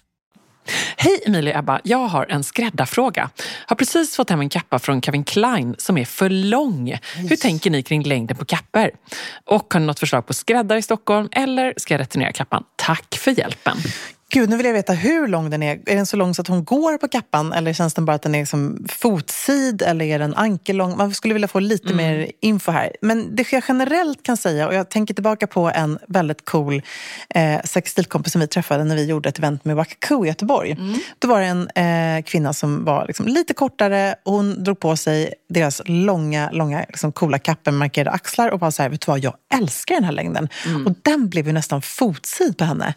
Hej 0.97 1.19
Emilia 1.25 1.53
och 1.53 1.59
Ebba, 1.59 1.79
jag 1.83 2.07
har 2.07 2.25
en 2.29 2.43
skräddarfråga. 2.43 3.29
Har 3.65 3.75
precis 3.75 4.15
fått 4.15 4.29
hem 4.29 4.39
en 4.39 4.49
kappa 4.49 4.79
från 4.79 5.01
Calvin 5.01 5.23
Klein 5.23 5.75
som 5.77 5.97
är 5.97 6.05
för 6.05 6.29
lång. 6.29 6.97
Hur 7.15 7.35
tänker 7.35 7.69
ni 7.69 7.83
kring 7.83 8.03
längden 8.03 8.37
på 8.37 8.45
kappor? 8.45 8.91
Och 9.45 9.73
har 9.73 9.79
ni 9.79 9.85
något 9.85 9.99
förslag 9.99 10.25
på 10.25 10.33
skräddare 10.33 10.79
i 10.79 10.81
Stockholm 10.81 11.29
eller 11.31 11.73
ska 11.77 11.93
jag 11.93 12.01
returnera 12.01 12.31
kappan? 12.31 12.63
Tack 12.75 13.15
för 13.15 13.39
hjälpen. 13.39 13.77
Gud, 14.33 14.49
nu 14.49 14.57
vill 14.57 14.65
jag 14.65 14.73
veta 14.73 14.93
hur 14.93 15.27
lång 15.27 15.49
den 15.49 15.63
är. 15.63 15.79
Är 15.85 15.95
den 15.95 16.05
så 16.05 16.17
lång 16.17 16.33
så 16.33 16.41
att 16.41 16.47
hon 16.47 16.63
går 16.63 16.97
på 16.97 17.07
kappan 17.07 17.53
eller 17.53 17.73
känns 17.73 17.93
den 17.93 18.05
bara 18.05 18.15
att 18.15 18.21
den 18.21 18.35
är 18.35 18.45
som 18.45 18.85
fotsid 18.89 19.81
eller 19.81 20.05
är 20.05 20.19
den 20.19 20.35
ankellång? 20.35 20.97
Man 20.97 21.13
skulle 21.13 21.33
vilja 21.33 21.47
få 21.47 21.59
lite 21.59 21.93
mm. 21.93 21.97
mer 21.97 22.31
info 22.39 22.71
här. 22.71 22.95
Men 23.01 23.35
det 23.35 23.51
jag 23.51 23.63
generellt 23.67 24.23
kan 24.23 24.37
säga, 24.37 24.67
och 24.67 24.73
jag 24.73 24.89
tänker 24.89 25.13
tillbaka 25.13 25.47
på 25.47 25.71
en 25.75 25.99
väldigt 26.07 26.45
cool 26.45 26.81
eh, 27.29 27.61
sextilkompis 27.63 28.31
som 28.31 28.41
vi 28.41 28.47
träffade 28.47 28.83
när 28.83 28.95
vi 28.95 29.05
gjorde 29.05 29.29
ett 29.29 29.37
event 29.37 29.65
med 29.65 29.75
Wakaku 29.75 30.25
i 30.25 30.27
Göteborg. 30.27 30.71
Mm. 30.71 30.99
Då 31.19 31.27
var 31.27 31.41
det 31.41 31.45
en 31.45 31.69
eh, 32.17 32.23
kvinna 32.23 32.53
som 32.53 32.85
var 32.85 33.07
liksom 33.07 33.27
lite 33.27 33.53
kortare 33.53 34.15
och 34.25 34.33
hon 34.33 34.63
drog 34.63 34.79
på 34.79 34.95
sig 34.95 35.33
deras 35.49 35.81
långa, 35.85 36.51
långa 36.51 36.85
liksom 36.87 37.11
coola 37.11 37.39
kappor 37.39 37.71
med 37.71 37.79
markerade 37.79 38.11
axlar 38.11 38.49
och 38.49 38.59
bara 38.59 38.71
så 38.71 38.83
här, 38.83 38.89
vet 38.89 39.01
du 39.01 39.11
vad, 39.11 39.19
jag 39.19 39.33
älskar 39.53 39.95
den 39.95 40.03
här 40.03 40.11
längden. 40.11 40.49
Mm. 40.65 40.87
Och 40.87 40.93
den 41.01 41.29
blev 41.29 41.47
ju 41.47 41.53
nästan 41.53 41.81
fotsid 41.81 42.57
på 42.57 42.63
henne. 42.63 42.93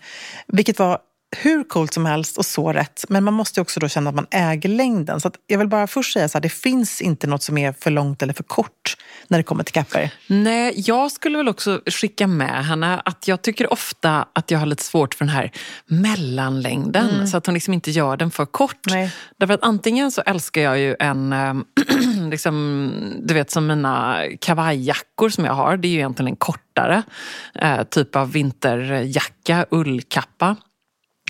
Vilket 0.47 0.79
var 0.79 0.99
hur 1.39 1.65
coolt 1.65 1.95
som 1.95 2.07
helst 2.07 2.39
och 2.39 2.47
så 2.47 2.73
rätt. 2.73 3.05
Men 3.09 3.25
man 3.25 3.35
måste 3.35 3.61
också 3.61 3.81
då 3.81 3.89
känna 3.89 4.11
att 4.11 4.17
man 4.17 4.27
äger 4.31 4.69
längden. 4.69 5.21
Så 5.21 5.31
jag 5.47 5.59
vill 5.59 5.69
bara 5.69 5.87
först 5.87 6.13
säga 6.13 6.29
så 6.29 6.39
här, 6.39 6.43
det 6.43 6.49
finns 6.49 7.01
inte 7.01 7.27
något 7.27 7.43
som 7.43 7.59
är 7.59 7.73
för 7.73 7.91
långt 7.91 8.23
eller 8.23 8.33
för 8.33 8.45
kort 8.45 8.97
när 9.29 9.39
det 9.39 9.45
kommer 9.45 9.65
till 9.65 9.75
kapper. 9.75 10.11
Nej, 10.27 10.73
jag 10.77 11.13
skulle 11.13 11.39
väl 11.39 11.49
också 11.49 11.81
skicka 11.87 12.27
med 12.27 12.67
henne 12.67 13.03
att 13.05 13.29
jag 13.29 13.43
tycker 13.43 13.73
ofta 13.73 14.29
att 14.33 14.51
jag 14.51 14.59
har 14.59 14.67
lite 14.67 14.85
svårt 14.85 15.15
för 15.15 15.25
den 15.25 15.35
här 15.35 15.51
mellanlängden. 15.87 17.11
Mm. 17.11 17.27
Så 17.27 17.37
att 17.37 17.47
hon 17.47 17.55
liksom 17.55 17.75
inte 17.75 17.91
gör 17.91 18.17
den 18.17 18.31
för 18.31 18.47
kort. 18.47 18.87
Nej. 18.91 19.13
Därför 19.39 19.55
att 19.55 19.63
antingen 19.63 20.11
så 20.11 20.21
älskar 20.21 20.61
jag 20.63 20.79
ju 20.79 20.97
en, 20.99 21.33
ehm, 21.33 21.65
liksom, 22.31 22.93
du 23.23 23.35
vet 23.35 23.51
som 23.51 23.67
mina 23.67 24.23
kavajjackor 24.41 25.29
som 25.29 25.45
jag 25.45 25.53
har. 25.53 25.77
Det 25.77 25.89
är 25.89 25.91
ju 25.91 25.97
egentligen 25.97 26.29
en 26.29 26.37
kortare 26.37 27.03
eh, 27.55 27.83
typ 27.83 28.17
av 28.17 28.33
vinterjacka, 28.33 29.67
ullkappa. 29.71 30.57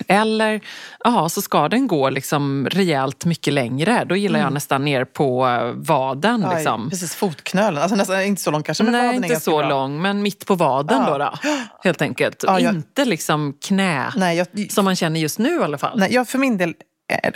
Eller 0.08 0.60
ja, 1.04 1.28
så 1.28 1.42
ska 1.42 1.68
den 1.68 1.86
gå 1.86 2.10
liksom 2.10 2.66
rejält 2.70 3.24
mycket 3.24 3.52
längre. 3.52 4.04
Då 4.04 4.16
gillar 4.16 4.38
mm. 4.38 4.46
jag 4.46 4.52
nästan 4.52 4.84
ner 4.84 5.04
på 5.04 5.46
eh, 5.46 5.72
vaden. 5.72 6.44
Aj, 6.44 6.54
liksom. 6.54 6.90
Precis, 6.90 7.14
fotknölen. 7.14 7.82
Alltså 7.82 7.96
nästan, 7.96 8.22
inte 8.22 8.42
så 8.42 8.50
lång 8.50 8.62
kanske, 8.62 8.84
men 8.84 8.92
Nej, 8.92 9.16
inte 9.16 9.40
så 9.40 9.58
bra. 9.58 9.68
lång, 9.68 10.02
men 10.02 10.22
mitt 10.22 10.46
på 10.46 10.54
vaden 10.54 11.02
ja. 11.06 11.12
då, 11.12 11.18
då. 11.18 11.32
Helt 11.84 12.02
enkelt. 12.02 12.44
Ja, 12.46 12.60
jag... 12.60 12.74
Inte 12.74 13.04
liksom 13.04 13.54
knä, 13.64 14.12
Nej, 14.16 14.36
jag... 14.36 14.72
som 14.72 14.84
man 14.84 14.96
känner 14.96 15.20
just 15.20 15.38
nu 15.38 15.60
i 15.60 15.62
alla 15.62 15.78
fall. 15.78 15.98
Nej, 15.98 16.14
jag 16.14 16.28
för 16.28 16.38
min 16.38 16.56
del 16.58 16.74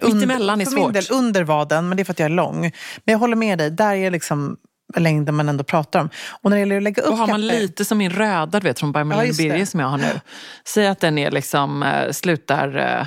Mittemellan 0.02 0.60
är 0.60 0.64
för 0.64 0.72
svårt. 0.72 0.84
Min 0.84 0.92
del 0.92 1.06
under 1.10 1.44
vaden, 1.44 1.88
men 1.88 1.96
det 1.96 2.02
är 2.02 2.04
för 2.04 2.12
att 2.12 2.18
jag 2.18 2.26
är 2.26 2.34
lång. 2.34 2.60
Men 2.60 3.12
jag 3.12 3.18
håller 3.18 3.36
med 3.36 3.58
dig, 3.58 3.70
där 3.70 3.94
är 3.94 4.10
liksom 4.10 4.56
längden 4.96 5.34
man 5.34 5.48
ändå 5.48 5.64
pratar 5.64 6.00
om. 6.00 6.10
Och 6.42 6.50
när 6.50 6.56
det 6.56 6.60
gäller 6.60 6.76
att 6.76 6.82
lägga 6.82 7.02
upp 7.02 7.08
Då 7.08 7.16
har 7.16 7.26
man 7.26 7.42
kapper... 7.42 7.60
lite 7.60 7.84
som 7.84 7.98
min 7.98 8.10
röda 8.10 8.60
du 8.60 8.64
vet, 8.68 8.80
från 8.80 8.92
By 8.92 9.04
Marlene 9.04 9.28
ja, 9.28 9.34
Birger 9.38 9.66
som 9.66 9.80
jag 9.80 9.86
har 9.86 9.98
nu. 9.98 10.20
Säg 10.64 10.86
att 10.86 11.00
den 11.00 11.18
är 11.18 11.30
liksom, 11.30 11.82
äh, 11.82 12.10
slutar 12.10 12.98
äh, 13.00 13.06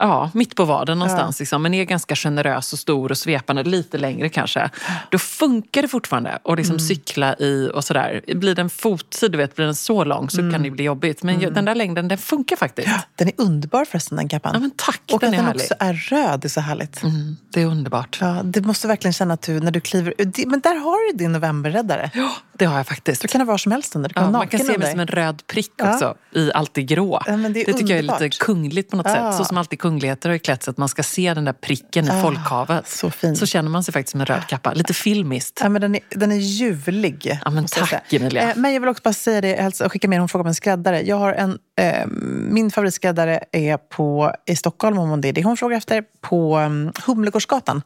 ja, 0.00 0.30
mitt 0.34 0.56
på 0.56 0.64
vaden 0.64 0.98
någonstans. 0.98 1.40
Ja. 1.40 1.42
Liksom, 1.42 1.62
men 1.62 1.74
är 1.74 1.84
ganska 1.84 2.16
generös 2.16 2.72
och 2.72 2.78
stor 2.78 3.10
och 3.10 3.18
svepande, 3.18 3.62
lite 3.62 3.98
längre 3.98 4.28
kanske. 4.28 4.70
Då 5.10 5.18
funkar 5.18 5.82
det 5.82 5.88
fortfarande 5.88 6.38
att 6.44 6.56
liksom 6.56 6.74
mm. 6.74 6.80
cykla 6.80 7.34
i 7.34 7.70
och 7.74 7.84
sådär. 7.84 8.20
Blir 8.34 8.54
den 8.54 8.70
fotsid, 8.70 9.32
du 9.32 9.38
vet, 9.38 9.56
blir 9.56 9.64
den 9.64 9.74
så 9.74 10.04
lång 10.04 10.30
så 10.30 10.40
mm. 10.40 10.52
kan 10.52 10.62
det 10.62 10.70
bli 10.70 10.84
jobbigt. 10.84 11.22
Men 11.22 11.34
mm. 11.34 11.54
den 11.54 11.64
där 11.64 11.74
längden, 11.74 12.08
den 12.08 12.18
funkar 12.18 12.56
faktiskt. 12.56 12.88
Ja, 12.88 13.00
den 13.14 13.28
är 13.28 13.34
underbar 13.36 13.84
förresten, 13.84 14.16
den 14.16 14.28
kappan. 14.28 14.50
Ja, 14.54 14.60
men 14.60 14.70
tack, 14.76 15.02
och 15.12 15.20
den 15.20 15.28
att 15.28 15.34
är 15.34 15.36
den 15.36 15.46
härlig. 15.46 15.62
också 15.62 15.74
är 15.78 15.92
röd 15.94 16.44
är 16.44 16.48
så 16.48 16.60
härligt. 16.60 17.02
Mm, 17.02 17.36
det 17.52 17.62
är 17.62 17.66
underbart. 17.66 18.18
Ja, 18.20 18.40
det 18.44 18.60
måste 18.60 18.88
verkligen 18.88 19.12
känna 19.12 19.34
att 19.34 19.42
du, 19.42 19.60
när 19.60 19.70
du 19.70 19.80
kliver 19.80 20.14
Men 20.46 20.60
där 20.60 20.74
har 20.74 21.12
du 21.12 21.18
din 21.18 21.32
novemberräddare. 21.32 22.10
Ja, 22.14 22.30
det 22.52 22.64
har 22.64 22.76
jag 22.76 22.86
faktiskt. 22.86 23.22
Du 23.22 23.28
kan 23.28 23.40
ha 23.40 23.46
var 23.46 23.58
som 23.58 23.72
helst 23.72 23.96
under. 23.96 24.12
Ja, 24.14 24.30
man 24.30 24.48
kan 24.48 24.60
se 24.60 24.78
mig 24.78 24.90
som 24.90 25.00
en 25.00 25.06
röd 25.06 25.42
prick 25.46 25.72
också, 25.82 26.14
i 26.34 26.52
allt 26.52 26.74
det 26.74 26.82
grå. 26.82 27.22
Ja, 27.26 27.32
det, 27.32 27.48
det 27.48 27.72
tycker 27.72 27.90
jag 27.90 27.98
är 27.98 28.02
lite 28.02 28.28
kungligt 28.28 28.90
på 28.90 28.96
något 28.96 29.06
sätt. 29.06 29.34
Så 29.34 29.44
som 29.44 29.58
alltid 29.58 29.78
kungligheter 29.90 30.30
har 30.30 30.38
klätt 30.38 30.62
sig 30.62 30.70
att 30.70 30.78
man 30.78 30.88
ska 30.88 31.02
se 31.02 31.34
den 31.34 31.44
där 31.44 31.52
pricken 31.52 32.06
i 32.06 32.10
ah, 32.10 32.22
folkhavet. 32.22 32.88
Så, 32.88 33.10
fin. 33.10 33.36
så 33.36 33.46
känner 33.46 33.70
man 33.70 33.84
sig 33.84 33.92
faktiskt 33.92 34.10
som 34.10 34.20
en 34.20 34.26
röd 34.26 34.46
kappa. 34.48 34.72
Lite 34.72 34.94
filmiskt. 34.94 35.60
Ja, 35.62 35.68
men 35.68 35.82
den, 35.82 35.94
är, 35.94 36.00
den 36.08 36.32
är 36.32 36.36
ljuvlig. 36.36 37.38
Ja, 37.44 37.50
men 37.50 37.66
tack 37.66 38.12
Emilia. 38.12 38.50
Eh, 38.50 38.56
men 38.56 38.72
jag 38.72 38.80
vill 38.80 38.88
också 38.88 39.02
bara 39.02 39.12
säga 39.12 39.40
det, 39.40 39.62
hälsa, 39.62 39.88
skicka 39.88 40.08
med 40.08 40.20
en 40.20 40.28
fråga 40.28 40.40
om 40.40 40.46
en 40.46 40.54
skräddare. 40.54 41.02
Jag 41.02 41.16
har 41.16 41.32
en, 41.32 41.58
eh, 41.80 42.06
min 42.50 42.70
favoritskräddare 42.70 43.44
är 43.52 43.76
på, 43.76 44.34
i 44.46 44.56
Stockholm, 44.56 44.98
om 44.98 45.20
det 45.20 45.28
är 45.28 45.32
det 45.32 45.42
hon 45.42 45.56
frågar 45.56 45.76
efter, 45.76 46.04
på 46.20 46.58
um, 46.58 46.92
Humlegårdsgatan. 47.06 47.82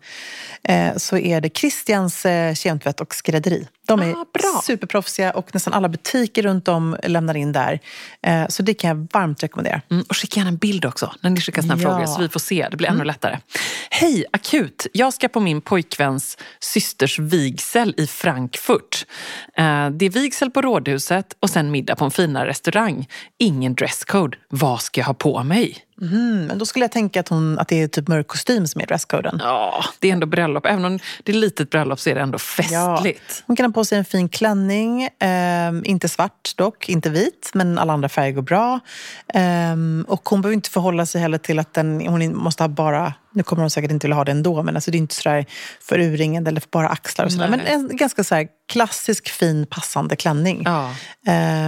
Eh, 0.63 0.97
så 0.97 1.17
är 1.17 1.41
det 1.41 1.57
Christians 1.57 2.27
eh, 2.27 2.55
kemtvätt 2.55 3.01
och 3.01 3.15
skrädderi. 3.15 3.69
De 3.87 4.01
är 4.01 4.13
ah, 4.13 4.63
superproffsiga 4.63 5.31
och 5.31 5.55
nästan 5.55 5.73
alla 5.73 5.89
butiker 5.89 6.43
runt 6.43 6.69
om 6.69 6.97
lämnar 7.03 7.37
in 7.37 7.53
där. 7.53 7.81
Eh, 8.23 8.49
så 8.49 8.63
det 8.63 8.75
kan 8.75 8.89
jag 8.89 9.09
varmt 9.13 9.43
rekommendera. 9.43 9.81
Mm, 9.91 10.05
och 10.09 10.17
skicka 10.17 10.41
gärna 10.41 10.49
en 10.49 10.57
bild 10.57 10.85
också 10.85 11.13
när 11.21 11.31
ni 11.31 11.41
skickar 11.41 11.63
sina 11.63 11.75
ja. 11.75 11.81
frågor 11.81 12.07
så 12.07 12.21
vi 12.21 12.29
får 12.29 12.41
se. 12.41 12.69
Det 12.71 12.77
blir 12.77 12.89
ännu 12.89 12.97
mm. 12.97 13.07
lättare. 13.07 13.39
Hej, 13.91 14.25
akut! 14.33 14.87
Jag 14.93 15.15
ska 15.15 15.29
på 15.29 15.41
min 15.41 15.61
pojkväns 15.61 16.39
systers 16.61 17.19
vigsel 17.19 17.95
i 17.97 18.07
Frankfurt. 18.07 19.07
Eh, 19.57 19.91
det 19.91 20.07
är 20.07 20.11
vigsel 20.11 20.51
på 20.51 20.63
rådhuset 20.63 21.37
och 21.41 21.51
sen 21.51 21.71
middag 21.71 21.97
på 21.97 22.05
en 22.05 22.11
finare 22.11 22.49
restaurang. 22.49 23.09
Ingen 23.39 23.75
dresscode. 23.85 24.39
Vad 24.49 24.81
ska 24.81 25.01
jag 25.01 25.07
ha 25.07 25.15
på 25.15 25.43
mig? 25.43 25.79
Mm, 26.01 26.47
men 26.47 26.59
då 26.59 26.67
skulle 26.67 26.85
jag 26.85 26.93
tänka 26.93 27.21
att, 27.21 27.29
hon, 27.29 27.59
att 27.59 27.69
det 27.69 27.83
är 27.83 27.89
typ 27.89 28.09
mörk 28.09 28.29
kostym 28.29 28.67
som 28.67 28.81
är 28.81 28.87
dresskoden. 28.87 29.41
Ja, 29.43 29.85
det 29.99 30.09
är 30.09 30.13
ändå 30.13 30.27
bröllop. 30.27 30.67
Även 30.67 30.85
om 30.85 30.99
det 31.23 31.33
är 31.33 31.37
litet 31.37 31.71
bröllop 31.71 32.01
så 32.01 32.11
är 32.11 32.15
det 32.15 32.21
ändå 32.21 32.39
festligt. 32.39 33.23
Ja. 33.29 33.45
Hon 33.47 33.57
kan 33.57 33.67
ha 33.67 33.73
på 33.73 33.85
sig 33.85 33.99
en 33.99 34.05
fin 34.05 34.29
klänning. 34.29 35.03
Eh, 35.03 35.73
inte 35.85 36.09
svart 36.09 36.57
dock, 36.57 36.89
inte 36.89 37.11
vit. 37.11 37.51
Men 37.55 37.79
alla 37.79 37.93
andra 37.93 38.09
färger 38.09 38.33
går 38.33 38.43
bra. 38.43 38.81
Eh, 39.35 39.77
och 40.07 40.29
hon 40.29 40.43
behöver 40.43 40.55
inte 40.55 40.71
förhålla 40.71 41.07
sig 41.07 41.21
heller 41.21 41.39
till 41.39 41.59
att 41.59 41.75
den, 41.75 42.07
hon 42.07 42.37
måste 42.37 42.63
ha 42.63 42.69
bara 42.69 43.15
nu 43.35 43.43
kommer 43.43 43.63
hon 43.63 43.71
säkert 43.71 43.91
inte 43.91 44.07
vilja 44.07 44.17
ha 44.17 44.25
det 44.25 44.33
ändå, 44.33 44.63
men 44.63 44.75
alltså 44.75 44.91
det 44.91 44.97
är 44.97 44.99
inte 44.99 45.15
sådär 45.15 45.47
för 45.81 46.01
urringad 46.01 46.49
eller 46.49 46.61
för 46.61 46.69
bara 46.71 46.89
axlar. 46.89 47.25
Och 47.25 47.33
sådär. 47.33 47.49
Men 47.49 47.61
en 47.61 47.97
ganska 47.97 48.25
så 48.25 48.47
klassisk, 48.73 49.29
fin, 49.29 49.67
passande 49.67 50.17
klänning. 50.17 50.63
Ja. 50.65 50.95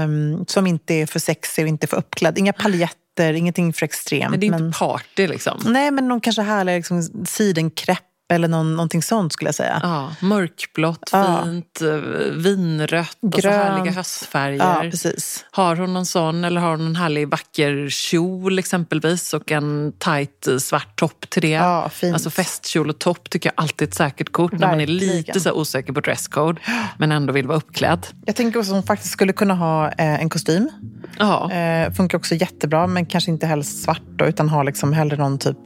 Um, 0.04 0.44
som 0.48 0.66
inte 0.66 0.94
är 0.94 1.06
för 1.06 1.18
sexig 1.18 1.64
och 1.64 1.68
inte 1.68 1.86
för 1.86 1.96
uppklädd. 1.96 2.38
Inga 2.38 2.52
paljetter, 2.52 3.32
ingenting 3.32 3.72
för 3.72 3.84
extremt. 3.84 4.30
Men 4.30 4.40
det 4.40 4.44
är 4.46 4.48
inte 4.48 4.62
men... 4.62 4.72
party 4.72 5.26
liksom? 5.26 5.60
Nej, 5.64 5.90
men 5.90 6.08
någon 6.08 6.20
kanske 6.20 6.42
härlig 6.42 6.76
liksom, 6.76 7.26
sidenkräpp 7.26 8.05
eller 8.28 8.48
någon, 8.48 8.72
någonting 8.76 9.02
sånt 9.02 9.32
skulle 9.32 9.48
jag 9.48 9.54
säga. 9.54 9.80
Ja, 9.82 10.12
mörkblått, 10.20 11.10
fint, 11.10 11.80
eh, 11.80 11.96
vinrött 12.32 13.18
och 13.22 13.34
så 13.34 13.40
Grönt. 13.40 13.56
härliga 13.56 13.92
höstfärger. 13.92 14.58
Ja, 14.58 14.80
precis. 14.90 15.44
Har 15.50 15.76
hon 15.76 15.94
någon 15.94 16.06
sån 16.06 16.44
eller 16.44 16.60
har 16.60 16.70
hon 16.70 16.86
en 16.86 16.96
härlig 16.96 17.28
vacker 17.28 17.88
kjol 17.88 18.58
exempelvis 18.58 19.34
och 19.34 19.52
en 19.52 19.92
tajt 19.98 20.46
eh, 20.46 20.56
svart 20.58 20.96
topp 20.98 21.30
till 21.30 21.42
det? 21.42 21.48
Ja, 21.48 21.88
fint. 21.88 22.14
Alltså 22.14 22.30
festkjol 22.30 22.90
och 22.90 22.98
topp 22.98 23.30
tycker 23.30 23.48
jag 23.56 23.62
alltid 23.62 23.88
är 23.88 23.90
ett 23.90 23.94
säkert 23.94 24.32
kort 24.32 24.52
när 24.52 24.58
man 24.58 24.80
är 24.80 24.86
Verkligen. 24.86 25.16
lite 25.16 25.40
så 25.40 25.52
osäker 25.52 25.92
på 25.92 26.00
dresscode 26.00 26.60
men 26.98 27.12
ändå 27.12 27.32
vill 27.32 27.46
vara 27.46 27.58
uppklädd. 27.58 28.06
Jag 28.26 28.36
tänker 28.36 28.58
också 28.58 28.70
att 28.70 28.76
hon 28.76 28.82
faktiskt 28.82 29.12
skulle 29.12 29.32
kunna 29.32 29.54
ha 29.54 29.86
eh, 29.88 30.20
en 30.20 30.28
kostym. 30.30 30.70
Ja, 31.18 31.52
Eh, 31.52 31.92
funkar 31.92 32.18
också 32.18 32.34
jättebra, 32.34 32.86
men 32.86 33.06
kanske 33.06 33.30
inte 33.30 33.46
helst 33.46 33.82
svart 33.82 34.02
då, 34.16 34.24
utan 34.24 34.48
ha 34.48 34.62
liksom 34.62 34.92
hellre 34.92 35.16
någon 35.16 35.38
typ... 35.38 35.58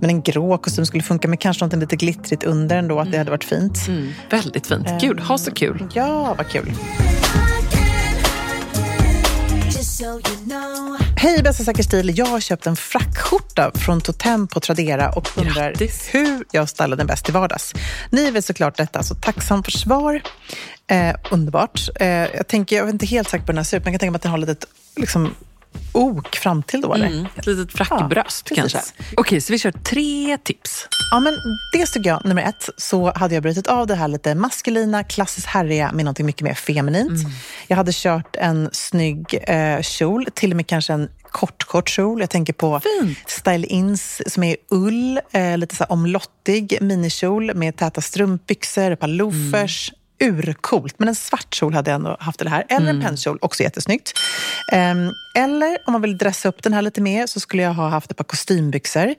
Men 0.00 0.10
en 0.10 0.22
grå 0.22 0.58
kostym 0.58 0.86
skulle 0.86 1.02
funka, 1.02 1.28
med 1.28 1.40
kanske 1.40 1.64
något 1.64 1.78
lite 1.78 1.96
glittrigt 1.96 2.44
under 2.44 2.76
ändå, 2.76 3.00
att 3.00 3.12
det 3.12 3.18
hade 3.18 3.30
varit 3.30 3.44
fint. 3.44 3.88
mm, 3.88 4.12
väldigt 4.30 4.66
fint. 4.66 4.88
Gud, 5.00 5.20
ha 5.20 5.38
så 5.38 5.50
kul. 5.50 5.86
Ja, 5.94 6.34
vad 6.38 6.48
kul. 6.48 6.72
Hej 11.16 11.42
bästa 11.42 11.64
Säker 11.64 11.82
stil, 11.82 12.18
jag 12.18 12.26
har 12.26 12.40
köpt 12.40 12.66
en 12.66 12.76
frackskjorta 12.76 13.70
från 13.74 14.00
Totem 14.00 14.46
på 14.48 14.60
Tradera 14.60 15.10
och 15.10 15.28
undrar 15.36 15.70
Grattis. 15.70 16.08
hur 16.12 16.44
jag 16.50 16.68
stylar 16.68 16.96
den 16.96 17.06
bäst 17.06 17.24
till 17.24 17.34
vardags. 17.34 17.74
Ni 18.10 18.30
vet 18.30 18.44
såklart 18.44 18.76
detta, 18.76 19.02
så 19.02 19.14
tacksam 19.14 19.62
för 19.62 19.70
svar. 19.70 20.22
Eh, 20.86 21.14
underbart. 21.30 21.88
Eh, 21.94 22.06
jag, 22.08 22.46
tänker, 22.48 22.76
jag 22.76 22.88
är 22.88 22.90
inte 22.92 23.06
helt 23.06 23.28
säker 23.30 23.44
på 23.44 23.46
hur 23.46 23.54
den 23.54 23.58
här 23.58 23.64
ser 23.64 23.76
ut, 23.76 23.84
men 23.84 23.92
jag 23.92 24.00
kan 24.00 24.06
tänka 24.06 24.10
mig 24.10 24.16
att 24.16 24.22
den 24.22 24.30
har 24.30 24.38
lite 24.38 24.66
liksom, 24.96 25.34
ok 25.92 26.36
fram 26.36 26.62
till 26.62 26.80
då. 26.80 26.94
Eller? 26.94 27.06
Mm, 27.06 27.26
ett 27.36 27.46
litet 27.46 27.72
frackbröst 27.72 28.46
Ja, 28.50 28.56
kanske. 28.56 28.80
Okej, 29.16 29.40
så 29.40 29.52
vi 29.52 29.58
kör 29.58 29.72
tre 29.72 30.38
tips. 30.44 30.88
Ja, 31.10 31.20
men 31.20 31.34
dels 31.72 31.92
tycker 31.92 32.10
jag, 32.10 32.24
nummer 32.24 32.42
ett, 32.42 32.68
så 32.76 33.12
hade 33.14 33.34
jag 33.34 33.42
brutit 33.42 33.66
av 33.66 33.86
det 33.86 33.94
här 33.94 34.08
lite 34.08 34.34
maskulina, 34.34 35.04
klassiskt 35.04 35.46
herriga 35.46 35.92
med 35.92 36.04
något 36.04 36.18
mycket 36.18 36.42
mer 36.42 36.54
feminint. 36.54 37.28
Jag 37.66 37.76
hade 37.76 37.92
kört 37.94 38.36
en 38.36 38.70
snygg 38.72 39.38
eh, 39.42 39.80
kjol, 39.80 40.26
till 40.34 40.50
och 40.50 40.56
med 40.56 40.66
kanske 40.66 40.92
en 40.92 41.08
kort, 41.22 41.64
kort 41.64 41.88
kjol. 41.88 42.20
Jag 42.20 42.30
tänker 42.30 42.52
på 42.52 42.80
Fint. 42.80 43.18
style-ins 43.26 44.22
som 44.26 44.42
är 44.42 44.56
ull, 44.70 45.20
eh, 45.32 45.58
lite 45.58 45.76
så 45.76 45.84
omlottig 45.84 46.78
minikjol 46.80 47.54
med 47.54 47.76
täta 47.76 48.00
strumpbyxor, 48.00 48.90
ett 48.90 49.00
par 49.00 49.08
loafers. 49.08 49.92
Urcoolt, 50.22 50.98
men 50.98 51.08
en 51.08 51.14
svart 51.14 51.54
kjol 51.54 51.74
hade 51.74 51.90
jag 51.90 51.94
ändå 51.94 52.16
haft 52.20 52.40
i 52.40 52.44
det 52.44 52.50
här. 52.50 52.64
Eller 52.68 52.90
en 52.90 53.00
pennkjol, 53.00 53.38
också 53.40 53.62
jättesnyggt. 53.62 54.12
Ehm, 54.72 55.10
eller 55.34 55.78
om 55.86 55.92
man 55.92 56.02
vill 56.02 56.18
dressa 56.18 56.48
upp 56.48 56.62
den 56.62 56.72
här 56.72 56.82
lite 56.82 57.00
mer 57.00 57.26
så 57.26 57.40
skulle 57.40 57.62
jag 57.62 57.74
ha 57.74 57.88
haft 57.88 58.10
ett 58.10 58.16
par 58.16 58.24
kostymbyxor. 58.24 59.14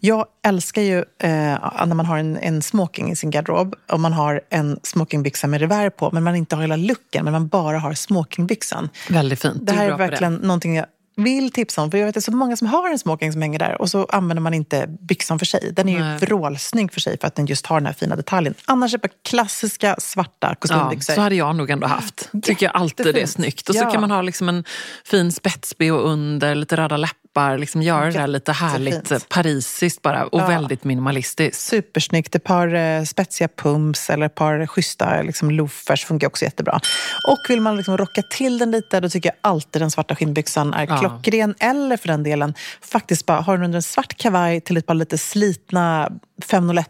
Jag 0.00 0.26
älskar 0.46 0.82
ju 0.82 0.98
eh, 0.98 1.84
när 1.86 1.94
man 1.94 2.06
har 2.06 2.18
en, 2.18 2.36
en 2.36 2.62
smoking 2.62 3.10
i 3.10 3.16
sin 3.16 3.30
garderob 3.30 3.74
och 3.92 4.00
man 4.00 4.12
har 4.12 4.40
en 4.50 4.80
smokingbyxa 4.82 5.46
med 5.46 5.60
revär 5.60 5.90
på 5.90 6.10
men 6.12 6.22
man 6.22 6.36
inte 6.36 6.56
har 6.56 6.62
hela 6.62 6.76
looken, 6.76 7.24
men 7.24 7.32
man 7.32 7.48
bara 7.48 7.78
har 7.78 7.94
smokingbyxan. 7.94 8.88
Väldigt 9.08 9.42
fint. 9.42 9.66
Det 9.66 9.72
här 9.72 9.86
är 9.86 9.90
på 9.90 9.96
verkligen 9.96 10.34
någonting 10.34 10.76
jag 10.76 10.86
vill 11.24 11.52
tipsa 11.52 11.82
om. 11.82 11.90
För 11.90 11.98
jag 11.98 12.06
vet 12.06 12.10
att 12.10 12.14
det 12.14 12.18
är 12.28 12.32
så 12.32 12.36
många 12.36 12.56
som 12.56 12.66
har 12.66 12.90
en 12.90 12.98
smoking 12.98 13.32
som 13.32 13.42
hänger 13.42 13.58
där 13.58 13.80
och 13.80 13.90
så 13.90 14.04
använder 14.04 14.42
man 14.42 14.54
inte 14.54 14.86
byxan 15.00 15.38
för 15.38 15.46
sig. 15.46 15.72
Den 15.72 15.88
är 15.88 15.92
ju 15.92 15.98
Nej. 16.04 16.18
vrålsnygg 16.18 16.92
för 16.92 17.00
sig 17.00 17.18
för 17.20 17.26
att 17.26 17.34
den 17.34 17.46
just 17.46 17.66
har 17.66 17.80
den 17.80 17.86
här 17.86 17.92
fina 17.92 18.16
detaljen. 18.16 18.54
Annars 18.64 18.94
är 18.94 18.98
det 18.98 19.08
klassiska 19.28 19.96
svarta 19.98 20.46
Ja, 20.48 20.54
kostymbyxor. 20.54 21.14
så 21.14 21.20
hade 21.20 21.34
jag 21.34 21.56
nog 21.56 21.70
ändå 21.70 21.86
haft. 21.86 22.30
Tycker 22.42 22.66
jag 22.66 22.76
alltid 22.76 23.14
det 23.14 23.22
är 23.22 23.26
snyggt. 23.26 23.68
Och 23.68 23.74
så 23.74 23.84
Ja. 23.84 23.90
kan 23.90 24.00
man 24.00 24.10
ha 24.10 24.22
liksom 24.22 24.48
en 24.48 24.64
fin 25.04 25.32
spetsbh 25.32 25.92
under, 25.94 26.54
lite 26.54 26.76
röda 26.76 26.96
läppar. 26.96 27.14
Liksom 27.58 27.82
göra 27.82 28.04
det 28.04 28.10
där 28.12 28.26
lite 28.26 28.52
härligt 28.52 29.28
parisiskt 29.28 30.02
bara. 30.02 30.24
Och 30.26 30.40
Ja. 30.40 30.46
väldigt 30.46 30.84
minimalistiskt. 30.84 31.60
Supersnyggt. 31.60 32.34
Ett 32.34 32.44
par 32.44 32.74
eh, 32.74 33.02
spetsiga 33.04 33.48
pumps 33.48 34.10
eller 34.10 34.26
ett 34.26 34.34
par 34.34 34.66
schyssta 34.66 35.22
liksom, 35.22 35.50
loafers 35.50 36.04
funkar 36.04 36.26
också 36.26 36.44
jättebra. 36.44 36.80
Och 37.28 37.38
vill 37.48 37.60
man 37.60 37.76
liksom 37.76 37.96
rocka 37.96 38.22
till 38.22 38.58
den 38.58 38.70
lite, 38.70 39.00
då 39.00 39.08
tycker 39.08 39.28
jag 39.28 39.50
alltid 39.50 39.82
den 39.82 39.90
svarta 39.90 40.16
skinnbyxan 40.16 40.74
är 40.74 40.86
Ja. 40.86 40.98
klockren. 40.98 41.54
Eller 41.60 41.96
för 41.96 42.08
den 42.08 42.22
delen, 42.22 42.54
faktiskt 42.82 43.26
bara 43.26 43.40
har 43.40 43.56
den 43.56 43.64
under 43.64 43.76
en 43.76 43.82
svart 43.82 44.16
kavaj 44.16 44.60
till 44.60 44.76
ett 44.76 44.86
par 44.86 44.94
lite 44.94 45.18
slitna 45.18 46.10
501 46.42 46.88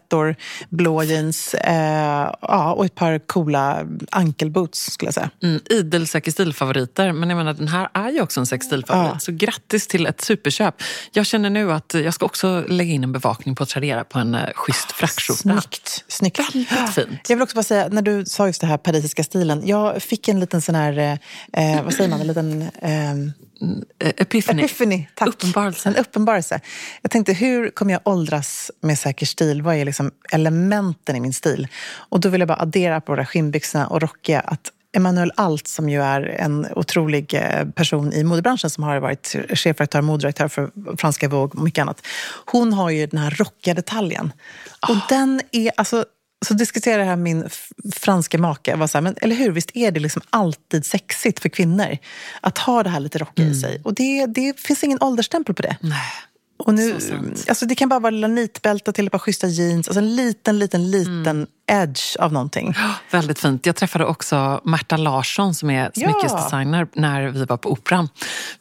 blå 0.69 1.03
jeans 1.03 1.53
eh, 1.53 2.31
ja, 2.41 2.73
och 2.73 2.85
ett 2.85 2.95
par 2.95 3.19
coola 3.19 3.87
ankelboots 4.09 4.91
skulle 4.91 5.07
jag 5.07 5.13
säga. 5.13 5.29
Mm, 5.43 5.61
idel 5.69 6.07
säker 6.07 6.31
stilfavoriter. 6.31 7.11
Men 7.11 7.29
jag 7.29 7.37
menar, 7.37 7.53
den 7.53 7.67
här 7.67 7.89
är 7.93 8.09
ju 8.09 8.21
också 8.21 8.39
en 8.39 8.45
säker 8.45 8.65
stilfavorit. 8.65 9.11
Ja. 9.13 9.19
Så 9.19 9.31
grattis 9.31 9.87
till 9.87 10.05
ett 10.05 10.21
superköp. 10.21 10.75
Jag 11.11 11.25
känner 11.25 11.49
nu 11.49 11.71
att 11.71 11.93
jag 11.93 12.13
ska 12.13 12.25
också 12.25 12.63
lägga 12.67 12.93
in 12.93 13.03
en 13.03 13.11
bevakning 13.11 13.55
på 13.55 13.65
Tradera 13.65 14.03
på 14.03 14.19
en 14.19 14.35
eh, 14.35 14.41
schysst 14.55 14.91
frackskjorta. 14.91 15.41
Snyggt. 15.41 16.05
Snyggt. 16.07 16.39
Väldigt 16.39 16.93
fint. 16.95 17.29
Jag 17.29 17.35
vill 17.35 17.43
också 17.43 17.55
bara 17.55 17.63
säga, 17.63 17.87
när 17.91 18.01
du 18.01 18.25
sa 18.25 18.47
just 18.47 18.61
det 18.61 18.67
här 18.67 18.77
parisiska 18.77 19.23
stilen. 19.23 19.67
Jag 19.67 20.01
fick 20.01 20.27
en 20.27 20.39
liten 20.39 20.61
sån 20.61 20.75
här, 20.75 21.19
eh, 21.53 21.75
eh, 21.77 21.83
vad 21.83 21.93
säger 21.93 22.09
man, 22.09 22.21
en 22.21 22.27
liten... 22.27 22.61
Eh, 22.61 23.15
Epiphany. 23.99 24.63
Epiphany, 24.63 25.07
tack. 25.15 25.27
Uppenbarelse. 25.27 25.89
En 25.89 25.95
uppenbarelse. 25.95 26.61
Jag 27.01 27.11
tänkte, 27.11 27.33
hur 27.33 27.69
kommer 27.69 27.93
jag 27.93 28.01
åldras 28.03 28.71
med 28.81 28.99
säker 28.99 29.25
stil? 29.25 29.61
Vad 29.61 29.75
är 29.75 29.85
liksom 29.85 30.11
elementen 30.31 31.15
i 31.15 31.19
min 31.19 31.33
stil? 31.33 31.67
Och 32.09 32.19
då 32.19 32.29
vill 32.29 32.41
jag 32.41 32.47
bara 32.47 32.61
addera 32.61 33.01
på 33.01 33.15
de 33.15 33.21
där 33.21 33.25
skinnbyxorna 33.25 33.87
och 33.87 34.01
rockiga 34.01 34.39
att 34.39 34.71
Emanuel 34.97 35.31
Alt, 35.35 35.67
som 35.67 35.89
ju 35.89 36.01
är 36.01 36.21
en 36.21 36.67
otrolig 36.75 37.33
eh, 37.33 37.65
person 37.65 38.13
i 38.13 38.23
modebranschen 38.23 38.69
som 38.69 38.83
har 38.83 38.99
varit 38.99 39.35
chefredaktör, 39.49 40.01
moderedaktör 40.01 40.47
för 40.47 40.71
franska 40.97 41.27
Vogue 41.27 41.59
och 41.59 41.63
mycket 41.63 41.81
annat. 41.81 42.01
Hon 42.45 42.73
har 42.73 42.89
ju 42.89 43.07
den 43.07 43.19
här 43.19 43.31
rockiga 43.31 43.73
detaljen. 43.73 44.33
Och 44.89 44.97
den 45.09 45.41
är, 45.51 45.71
alltså, 45.77 46.05
så 46.45 46.53
diskuterade 46.53 47.01
jag 47.01 47.09
här 47.09 47.15
med 47.15 47.35
min 47.35 47.49
franska 47.93 48.37
make. 48.37 48.75
Var 48.75 48.87
så 48.87 48.97
här, 48.97 49.03
men, 49.03 49.15
eller 49.21 49.35
hur, 49.35 49.51
visst 49.51 49.71
är 49.73 49.91
det 49.91 49.99
liksom 49.99 50.21
alltid 50.29 50.85
sexigt 50.85 51.39
för 51.39 51.49
kvinnor 51.49 51.97
att 52.41 52.57
ha 52.57 52.83
det 52.83 52.89
här 52.89 52.99
lite 52.99 53.17
rockiga 53.17 53.47
i 53.47 53.55
sig? 53.55 53.81
Och 53.83 53.93
det, 53.93 54.25
det 54.25 54.59
finns 54.59 54.83
ingen 54.83 55.01
åldersstämpel 55.01 55.55
på 55.55 55.61
det. 55.61 55.77
Nej. 55.81 55.99
Och 56.59 56.73
nu, 56.73 56.97
alltså 57.49 57.65
det 57.65 57.75
kan 57.75 57.89
bara 57.89 57.99
vara 57.99 58.09
lilla 58.09 58.27
nitbälte 58.27 58.91
till 58.93 59.05
ett 59.05 59.11
par 59.11 59.19
schyssta 59.19 59.47
jeans. 59.47 59.87
Alltså 59.87 59.99
en 59.99 60.15
liten, 60.15 60.59
liten, 60.59 60.91
liten 60.91 61.47
edge 61.71 62.17
av 62.19 62.33
någonting. 62.33 62.73
Väldigt 63.11 63.39
fint. 63.39 63.65
Jag 63.65 63.75
träffade 63.75 64.05
också 64.05 64.61
Märta 64.63 64.97
Larsson 64.97 65.55
som 65.55 65.69
är 65.69 65.91
Ja. 65.93 66.09
smyckesdesigner 66.11 66.87
när 66.93 67.27
vi 67.27 67.45
var 67.45 67.57
på 67.57 67.71
Operan. 67.71 68.09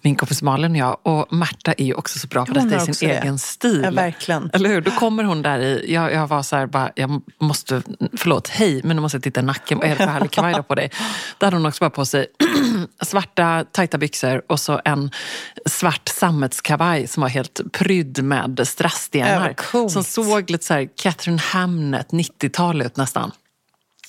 Min 0.02 0.16
kompis 0.16 0.42
Malin 0.42 0.70
och 0.70 0.76
jag. 0.76 0.98
Och 1.02 1.32
Märta 1.32 1.72
är 1.72 1.84
ju 1.84 1.94
också 1.94 2.18
så 2.18 2.26
bra 2.26 2.46
på 2.46 2.52
Hon 2.61 2.68
detta 2.68 2.90
i 2.90 2.94
sin 2.94 3.08
det. 3.08 3.18
egen 3.18 3.38
stil. 3.38 3.80
Ja, 3.84 3.90
verkligen. 3.90 4.50
Eller 4.52 4.68
hur? 4.68 4.80
Då 4.80 4.90
kommer 4.90 5.24
hon 5.24 5.42
där 5.42 5.58
i... 5.58 5.92
Jag, 5.94 6.12
jag 6.12 6.26
var 6.26 6.42
så 6.42 6.56
här 6.56 6.66
bara, 6.66 6.90
jag 6.94 7.20
måste... 7.40 7.82
Förlåt, 8.16 8.48
hej, 8.48 8.80
men 8.84 8.96
nu 8.96 9.02
måste 9.02 9.16
jag 9.16 9.22
titta 9.22 9.40
i 9.40 9.44
nacken. 9.44 9.78
Vad 9.78 9.87
är 9.87 9.90
det 9.90 9.96
för 9.96 10.04
härlig 10.06 10.30
kavaj 10.30 10.62
på 10.62 10.74
dig? 10.74 10.90
Där 11.38 11.46
hade 11.46 11.56
hon 11.56 11.66
också 11.66 11.80
bara 11.84 11.90
på 11.90 12.04
sig 12.04 12.26
svarta 13.02 13.64
tajta 13.72 13.98
byxor 13.98 14.42
och 14.48 14.61
så 14.61 14.80
en 14.84 15.11
svart 15.66 16.08
sammetskavaj 16.08 17.06
som 17.06 17.20
var 17.20 17.28
helt 17.28 17.61
prydd 17.72 18.24
med 18.24 18.54
Ja, 18.58 18.64
strassstenar. 18.64 19.52
coolt. 19.54 19.92
som 19.92 20.04
såg 20.04 20.50
lite 20.50 20.64
så 20.64 20.74
här 20.74 20.88
Catherine 20.96 21.38
Hamnet, 21.40 22.08
90-tal 22.11 22.82
ut 22.82 22.96
nästan. 22.96 23.32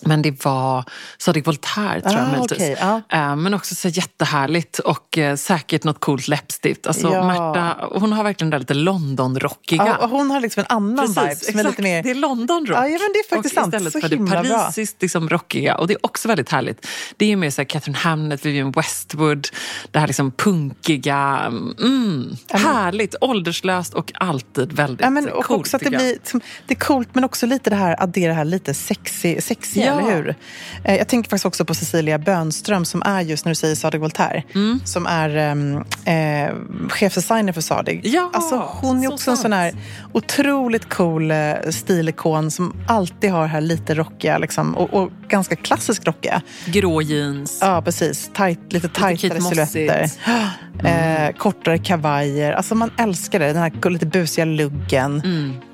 Men 0.02 0.22
det 0.22 0.46
var 0.46 0.84
Sadiq 1.18 1.48
Voltaire 1.48 2.02
tror 2.02 2.14
jag 2.14 2.24
Ah, 2.24 2.28
möjligtvis. 2.32 2.58
okej, 2.60 2.78
ja. 2.80 3.02
Eh, 3.18 3.36
Men 3.36 3.54
också 3.54 3.76
så 3.76 3.88
jättehärligt 3.88 4.80
och 4.80 5.18
eh, 5.18 5.36
säkert 5.36 5.84
något 5.84 6.00
coolt 6.00 6.28
läppstift. 6.28 6.88
Alltså 6.88 7.14
Ja. 7.14 7.28
Märta, 7.28 7.76
hon 7.92 8.14
har 8.14 8.24
verkligen 8.24 8.50
det 8.50 8.60
lite 8.60 8.74
London-rockiga. 8.74 9.96
Och 9.98 10.10
hon 10.10 10.32
har 10.32 10.40
liksom 10.42 10.62
en 10.70 10.76
annan 10.76 11.08
vibe 11.08 11.22
Precis, 11.22 11.52
som 11.52 11.60
är 11.60 11.64
lite 11.64 11.82
mer... 11.82 12.04
Det 12.04 12.12
är 12.12 12.16
London-rock. 12.16 12.78
Ja, 12.78 12.82
men 12.82 12.92
det 12.92 13.20
är 13.20 13.30
faktiskt 13.30 13.58
och 13.58 13.64
sant. 13.64 13.74
Istället 13.74 13.94
Så 13.94 14.02
för 14.02 14.10
det 14.10 14.18
parisiskt 14.32 15.02
liksom 15.02 15.30
rockiga. 15.30 15.76
Och 15.78 15.88
det 15.88 15.94
är 15.94 16.06
också 16.06 16.28
väldigt 16.28 16.50
härligt. 16.50 16.88
Det 17.18 17.26
är 17.26 17.30
ju 17.30 17.36
mer 17.36 17.50
så 17.50 17.62
här 17.62 17.66
Catherine 17.66 17.98
Hamnet, 17.98 18.46
Vivienne 18.46 18.72
Westwood, 18.76 19.48
det 19.92 20.00
här 20.00 20.08
liksom 20.08 20.32
punkiga. 20.32 21.40
Mm, 21.80 22.36
härligt, 22.52 23.16
ålderslöst 23.22 23.94
och 23.94 24.12
alltid 24.16 24.74
väldigt 24.74 25.02
Ja, 25.02 25.10
men, 25.10 25.30
och 25.30 25.44
coolt. 25.46 25.60
också 25.60 25.78
att 25.78 25.84
det, 25.84 25.90
jag. 25.90 26.00
blir, 26.02 26.18
som- 26.24 26.42
det 26.68 26.74
är 26.74 26.80
coolt, 26.80 27.10
men 27.16 27.24
också 27.24 27.46
lite 27.46 27.70
det 27.70 27.76
här, 27.76 28.04
addera 28.04 28.34
här 28.34 28.46
lite 28.46 28.74
sexy, 28.74 29.42
sexy 29.42 29.80
Ja. 29.90 30.00
eller 30.00 30.16
hur? 30.16 30.36
Eh, 30.84 30.96
Jag 30.96 31.08
tänker 31.08 31.30
faktiskt 31.30 31.46
också 31.46 31.66
på 31.66 31.74
Cecilia 31.74 32.18
Bönström 32.18 32.86
som 32.86 33.02
är 33.06 33.22
just, 33.22 33.46
när 33.46 33.52
du 33.52 33.56
säger 33.56 33.76
Sadiq 33.76 34.02
Voltaire, 34.02 34.44
Mm. 34.56 34.80
som 34.86 35.06
är 35.06 35.52
um, 35.52 35.84
eh, 36.06 36.56
chefsdesigner 36.90 37.54
för 37.54 37.62
Sadiq. 37.62 38.00
Ja, 38.04 38.30
alltså, 38.34 38.56
hon 38.82 39.00
är 39.04 39.08
så 39.08 39.14
också 39.14 39.32
en 39.32 39.38
sån 39.38 39.54
här 39.54 39.74
otroligt 40.12 40.90
cool 40.90 41.32
eh, 41.32 41.54
stilikon 41.70 42.52
som 42.52 42.74
alltid 42.88 43.32
har 43.32 43.48
här 43.48 43.62
lite 43.62 43.94
rockiga 43.96 44.38
liksom, 44.38 44.76
och, 44.78 44.94
och 44.94 45.12
ganska 45.28 45.56
klassiskt 45.56 46.08
rockiga. 46.08 46.42
Grå 46.66 47.02
jeans. 47.02 47.58
Ja, 47.62 47.82
precis. 47.82 48.30
Tight, 48.34 48.74
lite 48.74 48.90
tajtare 48.90 49.30
Kate 49.30 49.42
Mossigt. 49.42 49.70
silhuetter. 49.72 50.10
Eh, 50.84 51.32
kortare 51.38 51.78
kavajer. 51.78 52.54
Alltså 52.54 52.76
man 52.76 52.92
älskar 52.98 53.40
det. 53.40 53.48
Den 53.48 53.58
här 53.58 53.90
lite 53.90 54.06
busiga 54.06 54.46
luggen. 54.46 55.22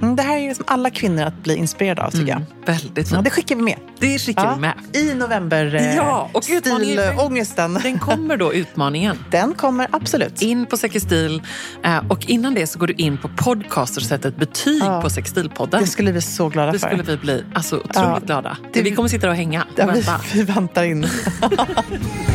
Mm, 0.01 0.15
det 0.15 0.21
här 0.23 0.37
är 0.37 0.47
liksom 0.47 0.65
alla 0.67 0.89
kvinnor 0.89 1.23
att 1.23 1.43
bli 1.43 1.55
inspirerade 1.55 2.03
av, 2.03 2.11
tycker 2.11 2.33
Mm, 2.33 2.43
väldigt 2.65 2.95
jag. 2.97 3.05
Ja, 3.05 3.09
fint. 3.09 3.23
det 3.23 3.29
skickar 3.29 3.55
vi 3.55 3.61
med. 3.61 3.75
Det 4.05 4.13
Det 4.13 4.19
skickar 4.19 4.53
vi 4.55 4.61
med. 4.61 4.73
I 4.93 5.13
november, 5.13 5.75
eh, 5.75 5.95
Ja, 5.95 6.29
och 6.33 6.43
stilångesten. 6.43 7.79
Den 7.83 7.99
kommer 7.99 8.37
då, 8.37 8.53
utmaningen. 8.53 9.17
Den 9.31 9.53
kommer 9.53 9.87
absolut. 9.91 10.41
In 10.41 10.65
på 10.65 10.77
Säkerstil 10.77 11.41
eh, 11.83 11.97
och 12.09 12.29
innan 12.29 12.53
det 12.53 12.67
så 12.67 12.79
går 12.79 12.87
du 12.87 12.93
in 12.93 13.17
på 13.17 13.29
podcast 13.37 13.97
och 13.97 14.03
sätter 14.03 14.29
ett 14.29 14.37
betyg 14.37 14.81
Ja. 14.83 15.01
på 15.01 15.09
Säkerstilpodden. 15.09 15.81
Det 15.81 15.87
skulle 15.87 16.11
vi 16.11 16.21
så 16.21 16.49
glada 16.49 16.71
Det 16.71 16.79
för. 16.79 16.87
skulle 16.87 17.03
vi 17.03 17.17
bli 17.17 17.43
alltså, 17.53 17.75
otroligt 17.75 17.95
Ja. 17.95 18.19
glada. 18.25 18.57
Det- 18.73 18.81
vi 18.81 18.91
kommer 18.95 19.09
sitta 19.09 19.29
och 19.29 19.35
hänga 19.35 19.61
och 19.63 19.69
ja, 19.75 19.85
vi, 19.85 19.91
vänta. 19.91 20.21
vi 20.33 20.43
väntar 20.43 20.83
in. 20.83 21.07